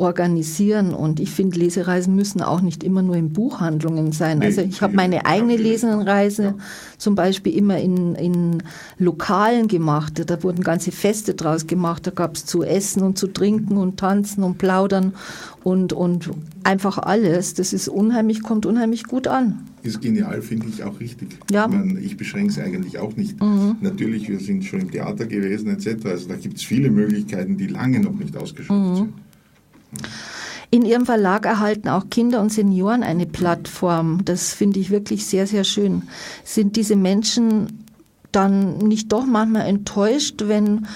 organisieren. 0.00 0.94
Und 0.94 1.20
ich 1.20 1.30
finde, 1.30 1.58
Lesereisen 1.58 2.16
müssen 2.16 2.40
auch 2.40 2.62
nicht 2.62 2.82
immer 2.82 3.02
nur 3.02 3.16
in 3.16 3.32
Buchhandlungen 3.32 4.12
sein. 4.12 4.38
Nee, 4.38 4.46
also 4.46 4.62
ich 4.62 4.80
habe 4.80 4.94
meine 4.94 5.26
eigene 5.26 5.56
Lesenreise 5.56 6.42
ja. 6.42 6.54
zum 6.98 7.14
Beispiel 7.14 7.56
immer 7.56 7.78
in, 7.78 8.14
in 8.14 8.62
Lokalen 8.98 9.68
gemacht. 9.68 10.22
Da 10.26 10.42
wurden 10.42 10.62
ganze 10.62 10.90
Feste 10.90 11.34
draus 11.34 11.66
gemacht. 11.66 12.06
Da 12.06 12.10
gab 12.10 12.34
es 12.34 12.46
zu 12.46 12.62
essen 12.62 13.02
und 13.02 13.18
zu 13.18 13.28
trinken 13.28 13.76
und 13.76 13.98
tanzen 13.98 14.42
und 14.42 14.56
plaudern 14.58 15.12
und, 15.62 15.92
und 15.92 16.30
einfach 16.64 16.98
alles. 16.98 17.54
Das 17.54 17.72
ist 17.72 17.88
unheimlich, 17.88 18.42
kommt 18.42 18.64
unheimlich 18.64 19.04
gut 19.04 19.28
an. 19.28 19.66
Ist 19.82 20.00
genial, 20.00 20.42
finde 20.42 20.66
ich 20.68 20.82
auch 20.82 20.98
richtig. 21.00 21.28
Ja. 21.50 21.66
Ich, 21.66 21.76
meine, 21.76 22.00
ich 22.00 22.16
beschränke 22.16 22.50
es 22.50 22.58
eigentlich 22.58 22.98
auch 22.98 23.16
nicht. 23.16 23.40
Mhm. 23.40 23.76
Natürlich, 23.80 24.28
wir 24.28 24.40
sind 24.40 24.64
schon 24.64 24.80
im 24.80 24.90
Theater 24.90 25.26
gewesen 25.26 25.68
etc. 25.70 26.06
Also 26.06 26.28
da 26.28 26.36
gibt 26.36 26.56
es 26.56 26.64
viele 26.64 26.90
Möglichkeiten, 26.90 27.56
die 27.56 27.66
lange 27.66 28.00
noch 28.00 28.14
nicht 28.14 28.36
ausgeschöpft 28.36 28.70
mhm. 28.70 28.96
sind. 28.96 29.12
In 30.70 30.84
Ihrem 30.84 31.04
Verlag 31.04 31.46
erhalten 31.46 31.88
auch 31.88 32.10
Kinder 32.10 32.40
und 32.40 32.52
Senioren 32.52 33.02
eine 33.02 33.26
Plattform. 33.26 34.24
Das 34.24 34.52
finde 34.52 34.78
ich 34.78 34.90
wirklich 34.90 35.26
sehr, 35.26 35.46
sehr 35.46 35.64
schön. 35.64 36.02
Sind 36.44 36.76
diese 36.76 36.94
Menschen 36.94 37.84
dann 38.30 38.78
nicht 38.78 39.10
doch 39.10 39.26
manchmal 39.26 39.66
enttäuscht, 39.66 40.44
wenn 40.46 40.86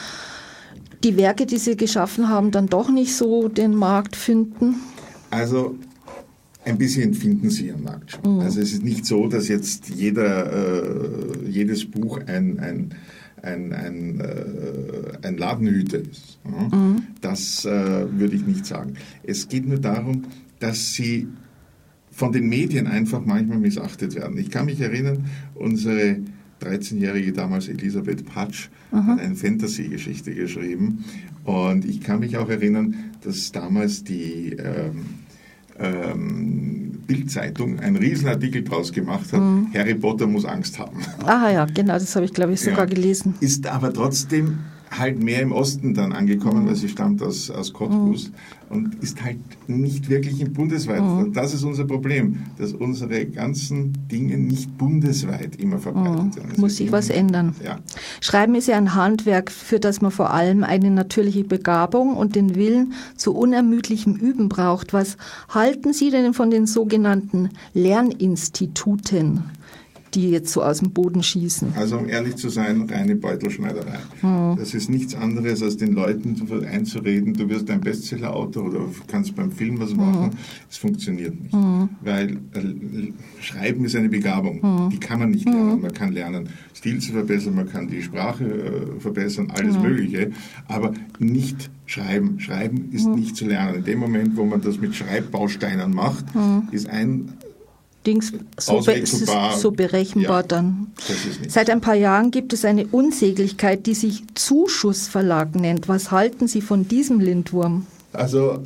die 1.02 1.16
Werke, 1.16 1.46
die 1.46 1.58
sie 1.58 1.76
geschaffen 1.76 2.28
haben, 2.28 2.52
dann 2.52 2.68
doch 2.68 2.88
nicht 2.88 3.16
so 3.16 3.48
den 3.48 3.74
Markt 3.74 4.14
finden? 4.14 4.76
Also 5.30 5.74
ein 6.64 6.78
bisschen 6.78 7.12
finden 7.12 7.50
sie 7.50 7.66
ihren 7.66 7.82
Markt 7.82 8.12
schon. 8.12 8.36
Mhm. 8.36 8.40
Also 8.40 8.60
es 8.60 8.72
ist 8.72 8.84
nicht 8.84 9.04
so, 9.04 9.26
dass 9.26 9.48
jetzt 9.48 9.88
jeder, 9.88 10.52
äh, 10.52 11.48
jedes 11.48 11.84
Buch 11.84 12.20
ein, 12.26 12.58
ein 12.58 12.94
ein, 13.44 13.72
ein, 13.72 14.20
äh, 14.20 15.26
ein 15.26 15.36
Ladenhüter 15.36 15.98
ist. 15.98 16.38
Ja? 16.44 16.76
Mhm. 16.76 17.02
Das 17.20 17.64
äh, 17.64 18.06
würde 18.18 18.36
ich 18.36 18.46
nicht 18.46 18.66
sagen. 18.66 18.94
Es 19.22 19.48
geht 19.48 19.66
nur 19.66 19.78
darum, 19.78 20.24
dass 20.58 20.92
sie 20.92 21.28
von 22.10 22.32
den 22.32 22.48
Medien 22.48 22.86
einfach 22.86 23.24
manchmal 23.24 23.58
missachtet 23.58 24.14
werden. 24.14 24.38
Ich 24.38 24.50
kann 24.50 24.66
mich 24.66 24.80
erinnern, 24.80 25.24
unsere 25.54 26.18
13-jährige 26.62 27.32
damals 27.32 27.68
Elisabeth 27.68 28.24
Patsch 28.24 28.68
mhm. 28.92 29.06
hat 29.06 29.20
eine 29.20 29.34
Fantasy-Geschichte 29.34 30.34
geschrieben. 30.34 31.04
Und 31.44 31.84
ich 31.84 32.00
kann 32.00 32.20
mich 32.20 32.36
auch 32.36 32.48
erinnern, 32.48 32.94
dass 33.22 33.52
damals 33.52 34.04
die 34.04 34.56
ähm, 34.58 35.04
ähm, 35.78 36.93
Bildzeitung 37.06 37.80
einen 37.80 37.96
Riesenartikel 37.96 38.62
draus 38.62 38.92
gemacht 38.92 39.32
hat. 39.32 39.40
Mhm. 39.40 39.68
Harry 39.74 39.94
Potter 39.94 40.26
muss 40.26 40.44
Angst 40.44 40.78
haben. 40.78 41.00
Ah 41.24 41.50
ja, 41.50 41.64
genau, 41.66 41.94
das 41.94 42.14
habe 42.16 42.26
ich 42.26 42.32
glaube 42.32 42.52
ich 42.52 42.60
sogar 42.60 42.80
ja, 42.80 42.84
gelesen. 42.86 43.34
Ist 43.40 43.66
aber 43.66 43.92
trotzdem 43.92 44.58
halt 44.98 45.22
mehr 45.22 45.40
im 45.42 45.52
Osten 45.52 45.94
dann 45.94 46.12
angekommen, 46.12 46.64
mhm. 46.64 46.68
weil 46.68 46.74
sie 46.76 46.88
stammt 46.88 47.22
aus, 47.22 47.50
aus 47.50 47.72
Cottbus 47.72 48.28
mhm. 48.28 48.76
und 48.76 49.02
ist 49.02 49.22
halt 49.22 49.38
nicht 49.66 50.08
wirklich 50.08 50.40
im 50.40 50.52
bundesweit. 50.52 51.02
Mhm. 51.02 51.32
Das 51.32 51.54
ist 51.54 51.64
unser 51.64 51.84
Problem, 51.84 52.38
dass 52.58 52.72
unsere 52.72 53.26
ganzen 53.26 53.92
Dinge 54.08 54.36
nicht 54.36 54.76
bundesweit 54.78 55.56
immer 55.56 55.78
verbreitet 55.78 56.24
mhm. 56.24 56.32
sind. 56.32 56.58
Muss 56.58 56.76
sich 56.76 56.92
was 56.92 57.10
ändern. 57.10 57.54
Ja. 57.64 57.78
Schreiben 58.20 58.54
ist 58.54 58.68
ja 58.68 58.76
ein 58.76 58.94
Handwerk, 58.94 59.50
für 59.50 59.80
das 59.80 60.00
man 60.00 60.10
vor 60.10 60.30
allem 60.30 60.64
eine 60.64 60.90
natürliche 60.90 61.44
Begabung 61.44 62.16
und 62.16 62.36
den 62.36 62.54
Willen 62.54 62.92
zu 63.16 63.34
unermüdlichem 63.34 64.14
Üben 64.14 64.48
braucht. 64.48 64.92
Was 64.92 65.16
halten 65.48 65.92
Sie 65.92 66.10
denn 66.10 66.34
von 66.34 66.50
den 66.50 66.66
sogenannten 66.66 67.50
Lerninstituten? 67.72 69.44
Die 70.14 70.30
jetzt 70.30 70.52
so 70.52 70.62
aus 70.62 70.78
dem 70.78 70.90
Boden 70.90 71.22
schießen? 71.22 71.72
Also 71.76 71.98
um 71.98 72.08
ehrlich 72.08 72.36
zu 72.36 72.48
sein, 72.48 72.82
reine 72.82 73.16
Beutelschneiderei. 73.16 73.98
Mhm. 74.22 74.56
Das 74.56 74.74
ist 74.74 74.88
nichts 74.88 75.14
anderes, 75.14 75.62
als 75.62 75.76
den 75.76 75.92
Leuten 75.92 76.36
einzureden, 76.64 77.34
du 77.34 77.48
wirst 77.48 77.70
ein 77.70 77.80
Bestseller-Autor 77.80 78.66
oder 78.66 78.80
kannst 79.08 79.34
beim 79.34 79.50
Film 79.50 79.80
was 79.80 79.94
machen. 79.94 80.30
Es 80.70 80.78
mhm. 80.78 80.88
funktioniert 80.88 81.40
nicht. 81.40 81.54
Mhm. 81.54 81.88
Weil 82.02 82.30
äh, 82.54 83.12
Schreiben 83.40 83.84
ist 83.84 83.96
eine 83.96 84.08
Begabung, 84.08 84.60
mhm. 84.62 84.90
die 84.90 84.98
kann 84.98 85.18
man 85.18 85.30
nicht 85.30 85.46
lernen. 85.46 85.80
Man 85.80 85.92
kann 85.92 86.12
lernen, 86.12 86.48
Stil 86.74 87.00
zu 87.00 87.12
verbessern, 87.12 87.54
man 87.54 87.68
kann 87.68 87.88
die 87.88 88.02
Sprache 88.02 88.44
äh, 88.44 89.00
verbessern, 89.00 89.52
alles 89.54 89.78
Mögliche, 89.78 90.30
aber 90.68 90.92
nicht 91.18 91.70
Schreiben. 91.86 92.40
Schreiben 92.40 92.90
ist 92.92 93.06
nicht 93.06 93.36
zu 93.36 93.46
lernen. 93.46 93.76
In 93.76 93.84
dem 93.84 93.98
Moment, 93.98 94.36
wo 94.36 94.44
man 94.44 94.60
das 94.60 94.78
mit 94.78 94.94
Schreibbausteinen 94.94 95.92
macht, 95.92 96.24
ist 96.70 96.88
ein 96.88 97.34
Dings 98.06 98.32
so, 98.58 98.80
be 98.80 99.04
so 99.56 99.70
berechenbar 99.70 100.42
ja, 100.42 100.46
dann. 100.46 100.88
Seit 101.48 101.70
ein 101.70 101.80
paar 101.80 101.94
Jahren 101.94 102.30
gibt 102.30 102.52
es 102.52 102.64
eine 102.64 102.86
Unsäglichkeit, 102.86 103.86
die 103.86 103.94
sich 103.94 104.24
Zuschussverlag 104.34 105.54
nennt. 105.54 105.88
Was 105.88 106.10
halten 106.10 106.48
Sie 106.48 106.60
von 106.60 106.86
diesem 106.86 107.20
Lindwurm? 107.20 107.86
Also 108.12 108.60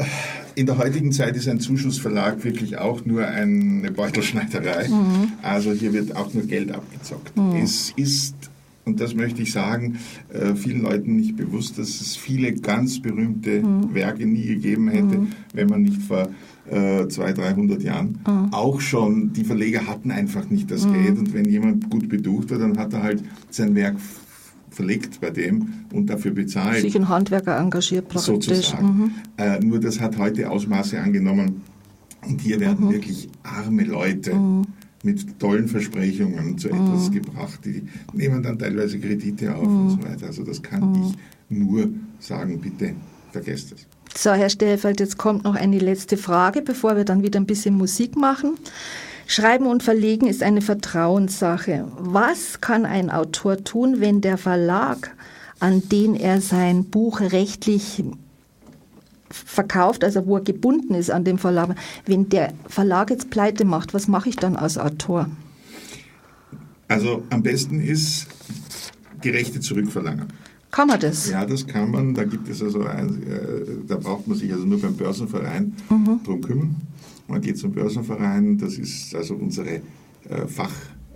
in 0.54 0.66
der 0.66 0.76
heutigen 0.76 1.12
Zeit 1.12 1.37
ist 1.37 1.49
ein 1.49 1.61
Zuschussverlag 1.61 2.45
wirklich 2.45 2.78
auch 2.78 3.04
nur 3.04 3.26
eine 3.26 3.90
Beutelschneiderei. 3.90 4.88
Mhm. 4.88 5.33
Also 5.42 5.73
hier 5.73 5.92
wird 5.92 6.16
auch 6.16 6.35
nur 6.35 6.45
Geld 6.45 6.73
abgezockt. 6.73 7.37
Mhm. 7.37 7.57
Es 7.57 7.92
ist 7.97 8.35
und 8.88 9.00
das 9.00 9.14
möchte 9.14 9.42
ich 9.42 9.52
sagen, 9.52 9.99
äh, 10.30 10.54
vielen 10.54 10.83
Leuten 10.83 11.16
nicht 11.16 11.37
bewusst, 11.37 11.78
dass 11.78 12.00
es 12.00 12.16
viele 12.16 12.52
ganz 12.54 13.00
berühmte 13.00 13.62
mhm. 13.62 13.95
Werke 13.95 14.26
nie 14.26 14.47
gegeben 14.47 14.88
hätte, 14.88 15.18
mhm. 15.18 15.28
wenn 15.54 15.68
man 15.68 15.83
nicht 15.83 16.02
vor 16.02 16.28
äh, 16.71 17.07
200, 17.07 17.38
300 17.38 17.83
Jahren 17.83 18.18
mhm. 18.26 18.52
auch 18.52 18.80
schon, 18.80 19.33
die 19.33 19.45
Verleger 19.45 19.87
hatten 19.87 20.11
einfach 20.11 20.50
nicht 20.50 20.71
das 20.71 20.87
mhm. 20.87 20.92
Geld 20.95 21.18
und 21.18 21.35
wenn 21.35 21.45
jemand 21.45 21.90
gut 21.90 22.09
beducht 22.09 22.50
war, 22.50 22.59
dann 22.59 22.78
hat 22.78 22.92
er 22.92 23.02
halt 23.02 23.23
sein 23.50 23.75
Werk 23.75 23.97
verlegt 24.71 25.21
bei 25.21 25.30
dem 25.30 25.85
und 25.92 26.09
dafür 26.11 26.33
bezahlt. 26.33 26.83
Sich 26.83 26.97
ein 26.97 27.09
Handwerker 27.09 27.59
engagiert 27.59 28.09
praktisch. 28.09 28.26
Sozusagen. 28.26 28.87
Mhm. 28.87 29.11
Äh, 29.37 29.61
nur 29.61 29.80
das 29.80 30.00
hat 30.00 30.18
heute 30.18 30.50
Ausmaße 30.50 31.00
angenommen 31.00 31.62
und 32.26 32.40
hier 32.40 32.61
werden 32.61 32.87
mhm. 32.87 32.92
wirklich 32.92 33.28
arme 33.42 33.85
Leute 33.85 34.35
mhm. 34.35 34.66
Mit 35.09 35.41
tollen 35.41 35.69
Versprechungen 35.69 36.59
zu 36.59 36.69
etwas 36.69 37.09
mhm. 37.09 37.15
gebracht. 37.15 37.61
Die 37.65 37.83
nehmen 38.12 38.43
dann 38.43 38.59
teilweise 38.59 38.99
Kredite 38.99 39.55
auf 39.55 39.67
und 39.67 39.85
mhm. 39.85 39.91
so 39.91 40.03
weiter. 40.03 40.27
Also 40.27 40.45
das 40.45 40.62
kann 40.62 40.95
ich 40.95 41.57
nur 41.57 41.88
sagen, 42.19 42.61
bitte 42.61 42.95
vergesst 43.33 43.73
es. 43.73 43.87
So, 44.17 44.33
Herr 44.33 44.50
Stellfeld, 44.50 45.00
jetzt 45.00 45.17
kommt 45.17 45.45
noch 45.45 45.55
eine 45.55 45.79
letzte 45.79 46.17
Frage, 46.17 46.62
bevor 46.62 46.97
wir 46.97 47.05
dann 47.05 47.23
wieder 47.23 47.41
ein 47.41 47.47
bisschen 47.47 47.75
Musik 47.75 48.17
machen. 48.17 48.55
Schreiben 49.27 49.67
und 49.67 49.83
Verlegen 49.83 50.27
ist 50.27 50.43
eine 50.43 50.62
Vertrauenssache. 50.62 51.87
Was 51.99 52.61
kann 52.61 52.87
ein 52.87 53.11
Autor 53.11 53.62
tun, 53.62 54.00
wenn 54.00 54.21
der 54.21 54.38
Verlag, 54.38 55.15
an 55.61 55.83
den 55.88 56.15
er 56.15 56.41
sein 56.41 56.85
Buch 56.85 57.21
rechtlich 57.21 58.03
verkauft, 59.30 60.04
also 60.04 60.26
wo 60.26 60.37
er 60.37 60.42
gebunden 60.42 60.94
ist 60.94 61.11
an 61.11 61.25
dem 61.25 61.38
Verlag, 61.38 61.75
wenn 62.06 62.28
der 62.28 62.52
Verlag 62.68 63.11
jetzt 63.11 63.30
pleite 63.30 63.64
macht, 63.64 63.94
was 63.94 64.08
mache 64.08 64.28
ich 64.28 64.37
dann 64.37 64.56
als 64.56 64.78
Autor? 64.78 65.28
Also 66.88 67.23
am 67.30 67.42
besten 67.42 67.80
ist 67.80 68.26
die 69.23 69.30
Rechte 69.30 69.61
zurückverlangen. 69.61 70.28
Kann 70.70 70.88
man 70.88 71.00
das? 71.00 71.30
Ja, 71.30 71.44
das 71.47 71.66
kann 71.66 71.90
man. 71.90 72.14
Da 72.14 72.25
gibt 72.25 72.49
es 72.49 72.62
also, 72.62 72.82
ein, 72.82 73.23
äh, 73.23 73.87
da 73.87 73.97
braucht 73.97 74.26
man 74.28 74.37
sich 74.37 74.52
also 74.52 74.66
nur 74.66 74.80
beim 74.80 74.94
Börsenverein 74.94 75.75
mhm. 75.88 76.20
drum 76.25 76.40
kümmern. 76.40 76.76
Man 77.26 77.40
geht 77.40 77.58
zum 77.58 77.73
Börsenverein, 77.73 78.58
das 78.58 78.75
ist 78.75 79.14
also 79.14 79.35
unsere 79.35 79.76
äh, 80.28 80.47
Fach, 80.47 80.73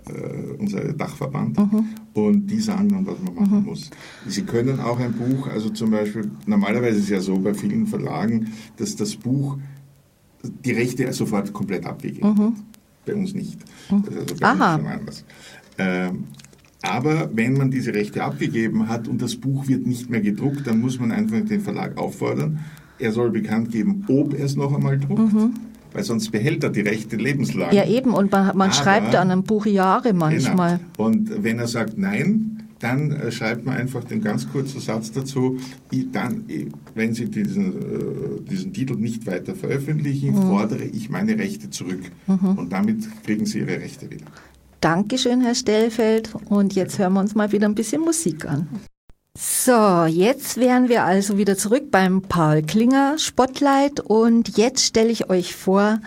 äh, 0.07 0.53
unser 0.59 0.93
Dachverband 0.93 1.57
mhm. 1.57 1.85
Und 2.13 2.47
die 2.47 2.59
sagen 2.59 2.89
dann, 2.89 3.05
was 3.05 3.19
man 3.19 3.35
machen 3.35 3.59
mhm. 3.59 3.65
muss. 3.65 3.89
Sie 4.27 4.43
können 4.43 4.79
auch 4.79 4.99
ein 4.99 5.13
Buch, 5.13 5.47
also 5.47 5.69
zum 5.69 5.91
Beispiel, 5.91 6.29
normalerweise 6.45 6.97
ist 6.97 7.05
es 7.05 7.09
ja 7.09 7.21
so 7.21 7.37
bei 7.39 7.53
vielen 7.53 7.87
Verlagen, 7.87 8.51
dass 8.77 8.95
das 8.95 9.15
Buch 9.15 9.57
die 10.43 10.71
Rechte 10.71 11.11
sofort 11.13 11.53
komplett 11.53 11.85
abgegeben 11.85 12.27
mhm. 12.27 12.53
Bei 13.05 13.15
uns 13.15 13.33
nicht. 13.33 13.59
Mhm. 13.89 14.03
Das 14.03 14.13
ist 14.13 14.21
also 14.21 14.35
bei 14.35 14.47
Aha. 14.47 14.75
uns 14.75 14.83
schon 14.83 14.91
anders. 14.91 15.25
Ähm, 15.77 16.23
aber 16.81 17.29
wenn 17.33 17.53
man 17.53 17.71
diese 17.71 17.93
Rechte 17.93 18.23
abgegeben 18.23 18.89
hat 18.89 19.07
und 19.07 19.21
das 19.21 19.35
Buch 19.35 19.67
wird 19.67 19.87
nicht 19.87 20.09
mehr 20.09 20.21
gedruckt, 20.21 20.67
dann 20.67 20.81
muss 20.81 20.99
man 20.99 21.11
einfach 21.11 21.41
den 21.41 21.61
Verlag 21.61 21.97
auffordern, 21.97 22.59
er 22.99 23.11
soll 23.11 23.31
bekannt 23.31 23.71
geben, 23.71 24.05
ob 24.07 24.33
er 24.33 24.45
es 24.45 24.55
noch 24.55 24.73
einmal 24.73 24.99
druckt. 24.99 25.33
Mhm 25.33 25.53
weil 25.93 26.03
sonst 26.03 26.31
behält 26.31 26.63
er 26.63 26.69
die 26.69 26.81
Rechte 26.81 27.15
lebenslang. 27.15 27.73
Ja, 27.73 27.85
eben, 27.85 28.13
und 28.13 28.31
man, 28.31 28.55
man 28.57 28.71
schreibt 28.73 29.15
an 29.15 29.31
einem 29.31 29.43
Buch 29.43 29.65
Jahre 29.65 30.13
manchmal. 30.13 30.79
Genau. 30.79 31.07
Und 31.07 31.43
wenn 31.43 31.59
er 31.59 31.67
sagt 31.67 31.97
Nein, 31.97 32.53
dann 32.83 33.11
äh, 33.11 33.31
schreibt 33.31 33.65
man 33.65 33.77
einfach 33.77 34.03
den 34.03 34.21
ganz 34.21 34.51
kurzen 34.51 34.81
Satz 34.81 35.11
dazu, 35.11 35.57
dann, 36.11 36.43
wenn 36.95 37.13
Sie 37.13 37.25
diesen, 37.25 37.73
äh, 37.73 38.49
diesen 38.49 38.73
Titel 38.73 38.95
nicht 38.95 39.25
weiter 39.25 39.55
veröffentlichen, 39.55 40.35
mhm. 40.35 40.41
fordere 40.49 40.83
ich 40.83 41.09
meine 41.09 41.37
Rechte 41.37 41.69
zurück. 41.69 42.01
Mhm. 42.27 42.57
Und 42.57 42.73
damit 42.73 43.07
kriegen 43.23 43.45
Sie 43.45 43.59
Ihre 43.59 43.79
Rechte 43.79 44.11
wieder. 44.11 44.25
Dankeschön, 44.81 45.39
Herr 45.41 45.55
Stellfeld. 45.55 46.33
Und 46.49 46.75
jetzt 46.75 46.99
hören 46.99 47.13
wir 47.13 47.21
uns 47.21 47.35
mal 47.35 47.53
wieder 47.53 47.67
ein 47.67 47.75
bisschen 47.75 48.01
Musik 48.01 48.45
an. 48.45 48.67
So, 49.35 50.05
jetzt 50.05 50.57
wären 50.57 50.89
wir 50.89 51.05
also 51.05 51.39
wieder 51.39 51.57
zurück 51.57 51.89
beim 51.89 52.21
Paul 52.21 52.61
Klinger 52.61 53.17
Spotlight 53.17 53.99
und 53.99 54.59
jetzt 54.59 54.85
stelle 54.85 55.09
ich 55.09 55.31
euch 55.31 55.55
vor 55.55 56.01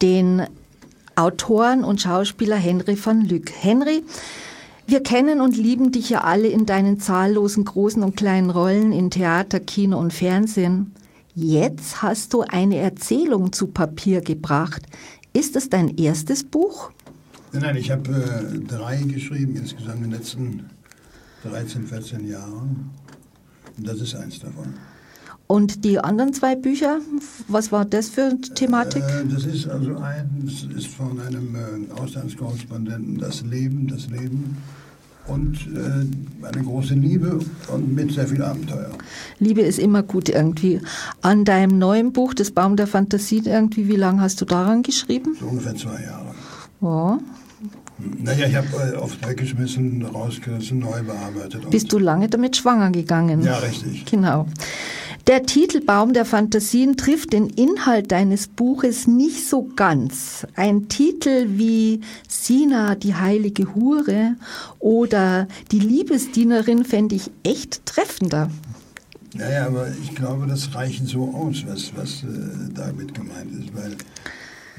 den 0.00 0.46
Autoren 1.14 1.84
und 1.84 2.00
Schauspieler 2.00 2.56
Henry 2.56 2.96
van 3.04 3.26
Lück. 3.26 3.52
Henry, 3.54 4.02
wir 4.86 5.02
kennen 5.02 5.42
und 5.42 5.54
lieben 5.54 5.92
dich 5.92 6.08
ja 6.08 6.22
alle 6.22 6.48
in 6.48 6.64
deinen 6.64 6.98
zahllosen 6.98 7.66
großen 7.66 8.02
und 8.02 8.16
kleinen 8.16 8.48
Rollen 8.48 8.92
in 8.92 9.10
Theater, 9.10 9.60
Kino 9.60 9.98
und 9.98 10.14
Fernsehen. 10.14 10.94
Jetzt 11.34 12.00
hast 12.00 12.32
du 12.32 12.40
eine 12.40 12.78
Erzählung 12.78 13.52
zu 13.52 13.66
Papier 13.66 14.22
gebracht. 14.22 14.80
Ist 15.34 15.56
es 15.56 15.68
dein 15.68 15.98
erstes 15.98 16.42
Buch? 16.42 16.90
Nein, 17.52 17.64
nein, 17.64 17.76
ich 17.76 17.90
habe 17.90 18.10
äh, 18.14 18.58
drei 18.60 18.96
geschrieben 18.96 19.56
insgesamt 19.56 19.98
in 19.98 20.02
den 20.04 20.12
letzten 20.12 20.70
13, 21.44 21.86
14 21.86 22.28
Jahren. 22.28 22.90
Und 23.76 23.86
das 23.86 24.00
ist 24.00 24.14
eins 24.14 24.38
davon. 24.38 24.74
Und 25.46 25.84
die 25.84 25.98
anderen 25.98 26.32
zwei 26.32 26.56
Bücher, 26.56 27.00
was 27.48 27.72
war 27.72 27.84
das 27.84 28.08
für 28.08 28.38
Thematik? 28.54 29.02
Äh, 29.02 29.26
das 29.30 29.44
ist 29.44 29.68
also 29.68 29.96
eins 29.98 30.66
ist 30.74 30.86
von 30.86 31.20
einem 31.20 31.54
äh, 31.54 32.00
Auslandskorrespondenten 32.00 33.18
das 33.18 33.42
Leben, 33.42 33.86
das 33.86 34.08
Leben 34.08 34.56
und 35.26 35.56
äh, 35.74 36.46
eine 36.46 36.64
große 36.64 36.94
Liebe 36.94 37.38
und 37.68 37.94
mit 37.94 38.12
sehr 38.12 38.26
viel 38.28 38.42
Abenteuer. 38.42 38.90
Liebe 39.38 39.60
ist 39.60 39.78
immer 39.78 40.02
gut 40.02 40.28
irgendwie. 40.28 40.80
An 41.20 41.44
deinem 41.44 41.78
neuen 41.78 42.12
Buch, 42.12 42.34
Das 42.34 42.50
Baum 42.50 42.76
der 42.76 42.86
Fantasie, 42.86 43.42
irgendwie, 43.44 43.88
wie 43.88 43.96
lange 43.96 44.20
hast 44.20 44.40
du 44.40 44.44
daran 44.44 44.82
geschrieben? 44.82 45.36
So 45.38 45.46
ungefähr 45.46 45.76
zwei 45.76 46.02
Jahre. 46.02 46.34
Ja, 46.80 47.18
naja, 48.18 48.46
ich 48.46 48.56
habe 48.56 48.94
äh, 48.94 48.96
oft 48.96 49.26
weggeschmissen, 49.26 50.04
rausgerissen, 50.04 50.78
neu 50.78 51.02
bearbeitet. 51.02 51.68
Bist 51.70 51.92
du 51.92 51.98
lange 51.98 52.28
damit 52.28 52.56
schwanger 52.56 52.90
gegangen? 52.90 53.42
Ja, 53.42 53.58
richtig. 53.58 54.04
Genau. 54.06 54.46
Der 55.28 55.44
Titelbaum 55.44 56.14
der 56.14 56.24
Fantasien 56.24 56.96
trifft 56.96 57.32
den 57.32 57.48
Inhalt 57.48 58.10
deines 58.10 58.48
Buches 58.48 59.06
nicht 59.06 59.46
so 59.46 59.68
ganz. 59.76 60.46
Ein 60.56 60.88
Titel 60.88 61.46
wie 61.50 62.00
Sina, 62.28 62.96
die 62.96 63.14
heilige 63.14 63.74
Hure 63.74 64.34
oder 64.80 65.46
Die 65.70 65.78
Liebesdienerin 65.78 66.84
fände 66.84 67.14
ich 67.14 67.30
echt 67.44 67.86
treffender. 67.86 68.50
Naja, 69.34 69.66
aber 69.66 69.86
ich 70.02 70.14
glaube, 70.14 70.46
das 70.46 70.74
reicht 70.74 71.06
so 71.06 71.32
aus, 71.34 71.64
was, 71.66 71.92
was 71.96 72.24
äh, 72.24 72.72
damit 72.74 73.14
gemeint 73.14 73.52
ist, 73.58 73.74
weil 73.74 73.96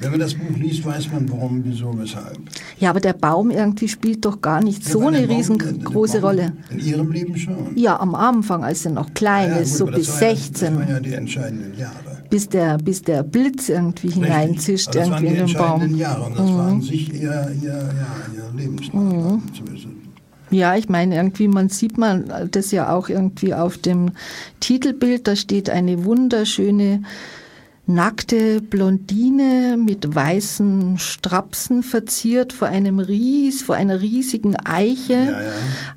wenn 0.03 0.11
man 0.11 0.19
das 0.19 0.33
Buch 0.33 0.57
liest, 0.57 0.85
weiß 0.85 1.11
man, 1.11 1.29
warum, 1.31 1.63
wieso, 1.63 1.97
weshalb. 1.97 2.37
Ja, 2.79 2.89
aber 2.89 2.99
der 2.99 3.13
Baum 3.13 3.51
irgendwie 3.51 3.87
spielt 3.87 4.25
doch 4.25 4.41
gar 4.41 4.61
nicht 4.61 4.83
ja, 4.85 4.91
so 4.91 5.07
eine 5.07 5.25
Baum, 5.27 5.35
riesengroße 5.35 6.21
Rolle. 6.21 6.53
In 6.69 6.79
Ihrem 6.79 7.11
Leben 7.11 7.37
schon? 7.37 7.75
Ja, 7.75 7.99
am 7.99 8.15
Anfang, 8.15 8.63
als 8.63 8.85
er 8.85 8.91
noch 8.91 9.13
klein 9.13 9.51
ja, 9.51 9.57
ist, 9.57 9.79
gut, 9.79 9.89
so 9.89 9.97
bis 9.97 10.19
16. 10.19 10.65
Ja, 10.65 10.69
das 10.69 10.79
waren 10.79 10.89
ja 10.89 10.99
die 10.99 11.13
entscheidenden 11.13 11.79
Jahre. 11.79 12.23
Bis 12.29 12.49
der, 12.49 12.77
bis 12.77 13.01
der 13.01 13.23
Blitz 13.23 13.69
irgendwie 13.69 14.07
Richtig. 14.07 14.23
hineinzischt 14.23 14.95
irgendwie 14.95 15.27
in 15.27 15.45
den 15.45 15.53
Baum. 15.53 15.53
Das 15.53 15.57
waren 15.57 15.93
die 15.93 15.99
Jahre 15.99 16.23
und 16.23 16.37
das 16.37 16.49
mhm. 16.49 16.57
waren 16.57 16.81
sich 16.81 17.13
ihr, 17.13 17.51
ihr, 17.61 17.71
ja, 17.71 17.89
ihr 18.35 18.59
Lebenslang. 18.59 19.07
Mhm. 19.07 19.43
Ja, 20.53 20.75
ich 20.75 20.87
meine, 20.87 21.15
irgendwie, 21.15 21.47
man 21.47 21.69
sieht 21.69 21.97
man 21.97 22.31
das 22.51 22.71
ja 22.71 22.93
auch 22.93 23.09
irgendwie 23.09 23.55
auf 23.55 23.77
dem 23.79 24.11
Titelbild, 24.59 25.27
da 25.27 25.35
steht 25.35 25.69
eine 25.69 26.05
wunderschöne 26.05 27.01
nackte 27.85 28.61
Blondine 28.61 29.77
mit 29.77 30.15
weißen 30.15 30.97
Strapsen 30.99 31.83
verziert 31.83 32.53
vor 32.53 32.69
einem 32.69 32.99
Ries, 32.99 33.61
vor 33.61 33.75
einer 33.75 34.01
riesigen 34.01 34.55
Eiche. 34.55 35.13
Ja, 35.13 35.41
ja. 35.41 35.51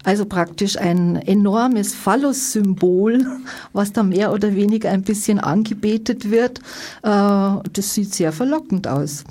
Also 0.05 0.27
praktisch 0.27 0.77
ein 0.79 1.17
enormes 1.17 1.95
Phallus-Symbol, 1.95 3.25
was 3.73 3.93
da 3.93 4.03
mehr 4.03 4.33
oder 4.33 4.55
weniger 4.57 4.91
ein 4.91 5.03
bisschen 5.03 5.39
angebetet 5.39 6.31
wird. 6.31 6.59
Äh, 7.03 7.69
das 7.73 7.95
sieht 7.95 8.13
sehr 8.13 8.33
verlockend 8.33 8.89
aus. 8.89 9.25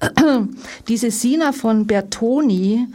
Diese 0.88 1.10
Sina 1.10 1.52
von 1.52 1.86
Bertoni 1.86 2.88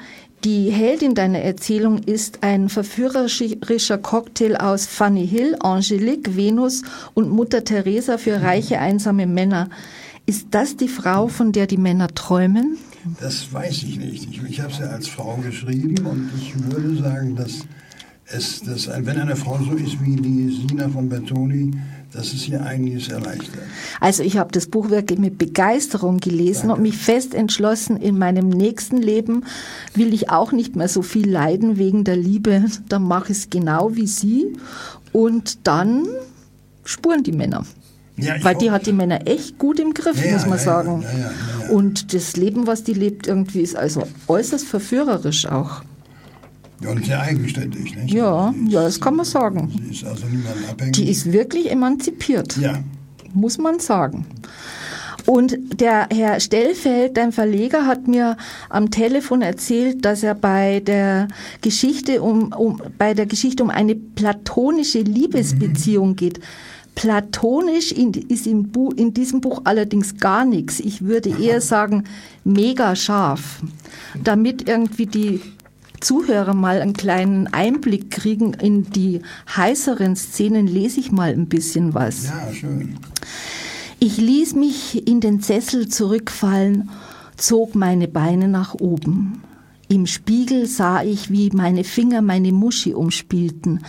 die 0.46 0.70
Heldin 0.70 1.16
deiner 1.16 1.40
Erzählung 1.40 1.98
ist 1.98 2.44
ein 2.44 2.70
verführerischer 2.70 3.98
Cocktail 3.98 4.58
aus 4.58 4.86
Fanny 4.86 5.28
Hill, 5.28 5.56
Angelique, 5.60 6.36
Venus 6.36 6.84
und 7.16 7.32
Mutter 7.32 7.64
Teresa 7.64 8.20
für 8.20 8.44
reiche, 8.44 8.80
einsame 8.80 9.26
Männer. 9.26 9.70
Ist 10.28 10.50
das 10.52 10.78
die 10.78 10.88
Frau, 10.88 11.30
von 11.30 11.52
der 11.52 11.66
die 11.66 11.78
Männer 11.78 12.10
träumen? 12.10 12.78
Das 13.20 13.52
weiß 13.52 13.84
ich 13.84 13.98
nicht. 13.98 14.30
Ich, 14.30 14.44
ich 14.44 14.62
habe 14.62 14.72
es 14.72 14.78
ja 14.78 14.86
als 14.86 15.08
Frau 15.08 15.36
geschrieben 15.38 16.06
und 16.06 16.30
ich 16.40 16.54
würde 16.64 16.96
sagen, 17.02 17.36
dass 17.36 17.66
es, 18.28 18.62
dass, 18.62 18.88
wenn 18.88 19.18
eine 19.18 19.36
Frau 19.36 19.58
so 19.64 19.74
ist 19.74 20.00
wie 20.04 20.16
die 20.16 20.68
Sina 20.68 20.90
von 20.90 21.10
Bertoni, 21.10 21.72
dass 22.16 22.34
es 22.34 22.48
ihr 22.48 22.64
einiges 22.64 23.10
erleichtert. 23.10 23.62
Also 24.00 24.24
ich 24.24 24.38
habe 24.38 24.52
das 24.52 24.68
Buch 24.68 24.90
wirklich 24.90 25.20
mit 25.20 25.38
Begeisterung 25.38 26.18
gelesen 26.18 26.68
Danke. 26.68 26.76
und 26.76 26.82
mich 26.82 26.98
fest 26.98 27.34
entschlossen, 27.34 27.98
in 27.98 28.18
meinem 28.18 28.50
nächsten 28.50 28.98
Leben 28.98 29.44
will 29.94 30.14
ich 30.14 30.30
auch 30.30 30.52
nicht 30.52 30.76
mehr 30.76 30.88
so 30.88 31.02
viel 31.02 31.30
leiden 31.30 31.78
wegen 31.78 32.04
der 32.04 32.16
Liebe. 32.16 32.66
Dann 32.88 33.04
mache 33.04 33.32
ich 33.32 33.40
es 33.40 33.50
genau 33.50 33.96
wie 33.96 34.08
sie 34.08 34.54
und 35.12 35.68
dann 35.68 36.08
spuren 36.84 37.24
die 37.24 37.32
Männer. 37.32 37.66
Ja, 38.18 38.42
Weil 38.44 38.56
die 38.56 38.72
hat 38.72 38.86
die 38.86 38.94
Männer 38.94 39.28
echt 39.28 39.58
gut 39.58 39.78
im 39.80 39.94
Griff, 39.94 40.24
ja, 40.24 40.32
muss 40.32 40.46
man 40.46 40.58
ja, 40.58 40.64
sagen. 40.64 41.06
Und 41.70 42.14
das 42.14 42.38
Leben, 42.38 42.66
was 42.66 42.84
die 42.84 42.94
lebt, 42.94 43.28
irgendwie 43.28 43.60
ist 43.60 43.76
also 43.76 44.08
äußerst 44.28 44.66
verführerisch 44.66 45.48
auch. 45.48 45.84
Ja, 46.82 46.90
und 46.90 47.06
sehr 47.06 47.22
eigenständig, 47.22 47.96
nicht? 47.96 48.14
Ja, 48.14 48.54
sie 48.54 48.72
ja, 48.74 48.82
ist- 48.82 48.98
das 48.98 49.02
kann 49.02 49.16
man 49.16 49.26
sagen. 49.26 49.72
Sie 49.88 49.94
ist 49.96 50.04
also 50.06 50.26
niemand 50.28 50.56
abhängig. 50.70 50.94
Die 50.94 51.10
ist 51.10 51.32
wirklich 51.32 51.72
emanzipiert. 51.72 52.58
ja, 52.58 52.80
muss 53.34 53.58
man 53.58 53.80
sagen. 53.80 54.26
Und 55.26 55.58
der 55.80 56.08
Herr 56.14 56.40
Stellfeld, 56.40 57.18
dein 57.18 57.32
Verleger, 57.32 57.88
hat 57.88 58.08
mir 58.08 58.38
am 58.70 58.92
Telefon 58.92 59.42
erzählt, 59.42 60.06
dass 60.06 60.22
er 60.22 60.36
bei 60.36 60.82
der 60.82 61.28
Geschichte 61.62 62.22
um, 62.22 62.52
um 62.54 62.80
bei 63.00 63.16
der 63.16 63.26
Geschichte 63.26 63.64
um 63.64 63.72
eine 63.72 63.96
platonische 63.96 65.00
Liebesbeziehung 65.02 66.16
geht. 66.16 66.40
Platonisch 66.94 67.92
in, 67.92 68.14
ist 68.14 68.46
im 68.48 68.70
Bu 68.70 68.92
in 68.92 69.14
diesem 69.14 69.42
Buch 69.42 69.62
allerdings 69.64 70.16
gar 70.18 70.46
nichts. 70.46 70.80
Ich 70.80 71.02
würde 71.02 71.30
eher 71.42 71.60
sagen 71.60 72.04
mega 72.44 72.96
scharf, 72.96 73.62
damit 74.24 74.70
irgendwie 74.70 75.06
die 75.08 75.42
Zuhörer 76.06 76.54
mal 76.54 76.82
einen 76.82 76.94
kleinen 76.94 77.48
Einblick 77.48 78.12
kriegen 78.12 78.54
in 78.54 78.92
die 78.92 79.22
heißeren 79.56 80.16
Szenen, 80.16 80.68
lese 80.68 81.00
ich 81.00 81.12
mal 81.12 81.32
ein 81.32 81.48
bisschen 81.48 81.96
was. 81.96 82.26
ja, 82.26 82.54
schön. 82.54 83.00
Ich 84.00 84.18
ließ 84.18 84.54
mich 84.54 85.08
in 85.08 85.20
den 85.20 85.40
Sessel 85.40 85.88
zurückfallen, 85.88 86.92
zog 87.38 87.74
meine 87.74 88.08
Beine 88.08 88.48
nach 88.48 88.76
oben. 88.76 89.42
Im 89.88 90.06
Spiegel 90.06 90.68
sah 90.68 91.02
ich, 91.02 91.32
wie 91.32 91.50
meine 91.50 91.84
Finger 91.84 92.22
meine 92.22 92.52
Muschi 92.52 92.94
umspielten. 92.94 93.80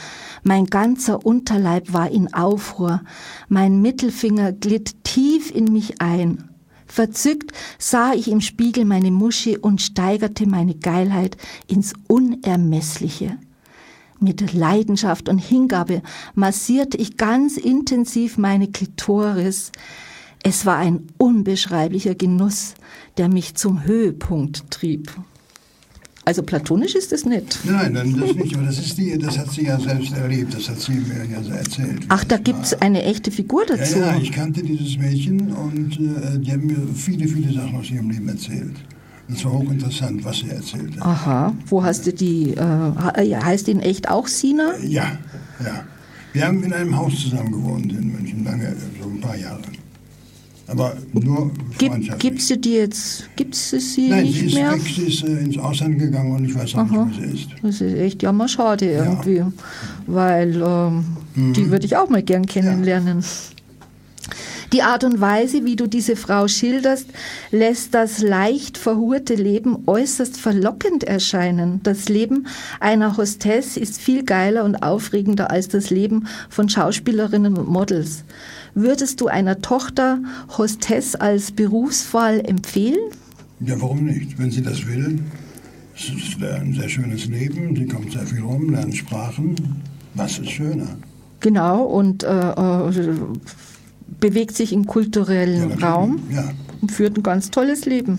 Mein 0.42 0.64
ganzer 0.64 1.26
Unterleib 1.26 1.92
war 1.92 2.11
in 2.11 2.33
Aufruhr. 2.33 3.02
Mein 3.50 3.83
Mittelfinger 3.83 4.52
glitt 4.52 5.05
tief 5.05 5.55
in 5.55 5.70
mich 5.70 6.00
ein. 6.00 6.48
Verzückt 6.96 7.52
sah 7.78 8.14
ich 8.14 8.26
im 8.26 8.40
Spiegel 8.40 8.87
meine 8.87 9.11
Muschi 9.11 9.59
und 9.59 9.82
steigerte 9.82 10.48
meine 10.48 10.74
Geilheit 10.74 11.37
ins 11.66 11.92
Unermessliche. 12.09 13.37
Mit 14.18 14.54
Leidenschaft 14.54 15.28
und 15.28 15.37
Hingabe 15.37 16.00
massierte 16.35 16.96
ich 16.96 17.18
ganz 17.18 17.59
intensiv 17.59 18.38
meine 18.38 18.68
Klitoris. 18.68 19.72
Es 20.42 20.64
war 20.64 20.78
ein 20.78 21.09
unbeschreiblicher 21.18 22.14
Genuss, 22.14 22.72
der 23.18 23.28
mich 23.28 23.56
zum 23.56 23.85
Höhepunkt 23.85 24.70
trieb. 24.70 25.12
Also 26.29 26.43
platonisch 26.43 26.97
ist 26.97 27.12
es 27.12 27.25
nicht. 27.25 27.61
Nein, 27.65 27.95
das 27.95 28.05
nicht, 28.05 28.55
aber 28.57 28.65
das 28.67 28.79
ist 28.79 28.99
die, 28.99 29.17
das 29.17 29.39
hat 29.39 29.49
sie 29.53 29.62
ja 29.67 29.79
selbst 29.79 30.12
erlebt, 30.12 30.53
das 30.55 30.69
hat 30.69 30.81
sie 30.81 30.93
mir 30.95 31.25
ja 31.33 31.41
so 31.41 31.53
erzählt. 31.53 32.01
Ach, 32.09 32.25
da 32.25 32.37
gibt's 32.37 32.75
eine 32.75 33.05
echte 33.05 33.31
Figur 33.31 33.62
Ja, 33.69 33.77
dazu. 33.77 33.99
ja, 34.01 34.17
ich 34.17 34.33
kannte 34.33 34.61
dieses 34.65 34.99
Mädchen 34.99 35.53
und 35.53 35.93
äh, 36.01 36.39
die 36.41 36.51
hat 36.53 36.62
mir 36.62 36.79
viele, 36.97 37.29
viele 37.29 37.53
Sachen 37.53 37.77
aus 37.77 37.89
ihrem 37.91 38.11
Leben 38.11 38.29
erzählt. 38.29 38.75
Das 39.29 39.45
war 39.45 39.53
hochinteressant, 39.53 40.25
was 40.25 40.39
sie 40.39 40.51
erzählte. 40.51 41.01
Aha, 41.01 41.55
wo 41.69 41.85
hast 41.85 42.07
du 42.09 42.12
die, 42.12 42.55
äh, 42.55 42.93
he- 43.23 43.37
heißt 43.37 43.69
die 43.69 43.71
in 43.73 43.81
echt 43.81 44.09
auch 44.11 44.27
Sina? 44.27 44.73
Ja, 44.85 45.19
ja. 45.65 45.85
Wir 46.33 46.45
haben 46.47 46.62
in 46.65 46.73
einem 46.73 46.97
Haus 46.97 47.12
zusammen 47.23 47.53
gewohnt 47.53 47.93
in 47.93 48.11
München, 48.12 48.43
lange, 48.45 48.75
so 49.01 49.09
ein 49.09 49.21
paar 49.21 49.37
Jahre. 49.37 49.62
Aber 50.68 50.96
nur 51.12 51.50
Gib, 51.79 51.92
freundschaftlich. 51.92 52.18
gibst 52.33 52.50
du 52.50 52.59
die 52.59 52.72
jetzt, 52.72 53.29
gibt's 53.37 53.70
du 53.70 53.81
sie 53.81 54.09
Nein, 54.11 54.24
nicht 54.24 54.38
sie 54.40 54.46
ist 54.46 54.55
mehr? 54.55 54.72
weg, 54.72 54.81
sie 54.83 55.02
ist 55.02 55.22
äh, 55.22 55.38
ins 55.38 55.59
Ausland 55.59 55.98
gegangen 55.98 56.33
und 56.33 56.44
ich 56.44 56.55
weiß 56.55 56.74
auch 56.74 56.79
Aha. 56.79 57.05
nicht, 57.05 57.20
wo 57.20 57.26
sie 57.26 57.33
ist. 57.35 57.48
Das 57.62 57.81
ist 57.81 57.94
echt 57.98 58.22
jammer 58.22 58.48
schade 58.48 58.90
irgendwie, 58.90 59.42
weil 60.07 60.61
ähm, 60.62 61.05
Mhm. 61.37 61.52
die 61.52 61.70
würde 61.70 61.85
ich 61.85 61.94
auch 61.96 62.09
mal 62.09 62.22
gern 62.22 62.46
kennenlernen. 62.46 63.22
Die 64.72 64.83
Art 64.83 65.05
und 65.05 65.20
Weise, 65.20 65.64
wie 65.64 65.76
du 65.76 65.87
diese 65.87 66.16
Frau 66.16 66.48
schilderst, 66.48 67.07
lässt 67.50 67.94
das 67.94 68.20
leicht 68.20 68.79
verhurte 68.79 69.35
Leben 69.35 69.85
äußerst 69.87 70.38
verlockend 70.38 71.05
erscheinen. 71.05 71.81
Das 71.85 72.09
Leben 72.09 72.46
einer 72.81 73.16
Hostess 73.16 73.76
ist 73.76 74.00
viel 74.00 74.24
geiler 74.24 74.64
und 74.64 74.76
aufregender 74.83 75.50
als 75.50 75.68
das 75.68 75.90
Leben 75.90 76.26
von 76.48 76.68
Schauspielerinnen 76.68 77.57
und 77.57 77.68
Models. 77.68 78.24
Würdest 78.74 79.20
du 79.20 79.29
einer 79.29 79.62
Tochter 79.62 80.18
Hostess 80.59 81.14
als 81.14 81.52
Berufswahl 81.52 82.40
empfehlen? 82.40 82.98
Ja, 83.61 83.81
warum 83.81 84.05
nicht? 84.05 84.38
Wenn 84.38 84.50
sie 84.50 84.62
das 84.62 84.87
will. 84.87 85.20
Es 85.94 86.11
ist 86.11 86.42
ein 86.42 86.74
sehr 86.74 86.88
schönes 86.88 87.26
Leben, 87.26 87.74
sie 87.74 87.87
kommt 87.87 88.12
sehr 88.12 88.26
viel 88.26 88.42
rum, 88.42 88.70
lernt 88.70 88.94
Sprachen. 88.94 89.55
Was 90.14 90.38
ist 90.38 90.50
schöner? 90.50 90.96
Genau, 91.40 91.85
und 91.85 92.22
äh, 92.22 92.29
äh, 92.29 92.83
bewegt 94.21 94.57
sich 94.57 94.73
im 94.73 94.87
kulturellen 94.87 95.61
natürlich. 95.69 95.85
Raum 95.85 96.21
Ja. 96.33 96.45
und 96.81 96.92
führt 96.92 97.16
ein 97.16 97.23
ganz 97.23 97.51
tolles 97.51 97.85
Leben. 97.87 98.19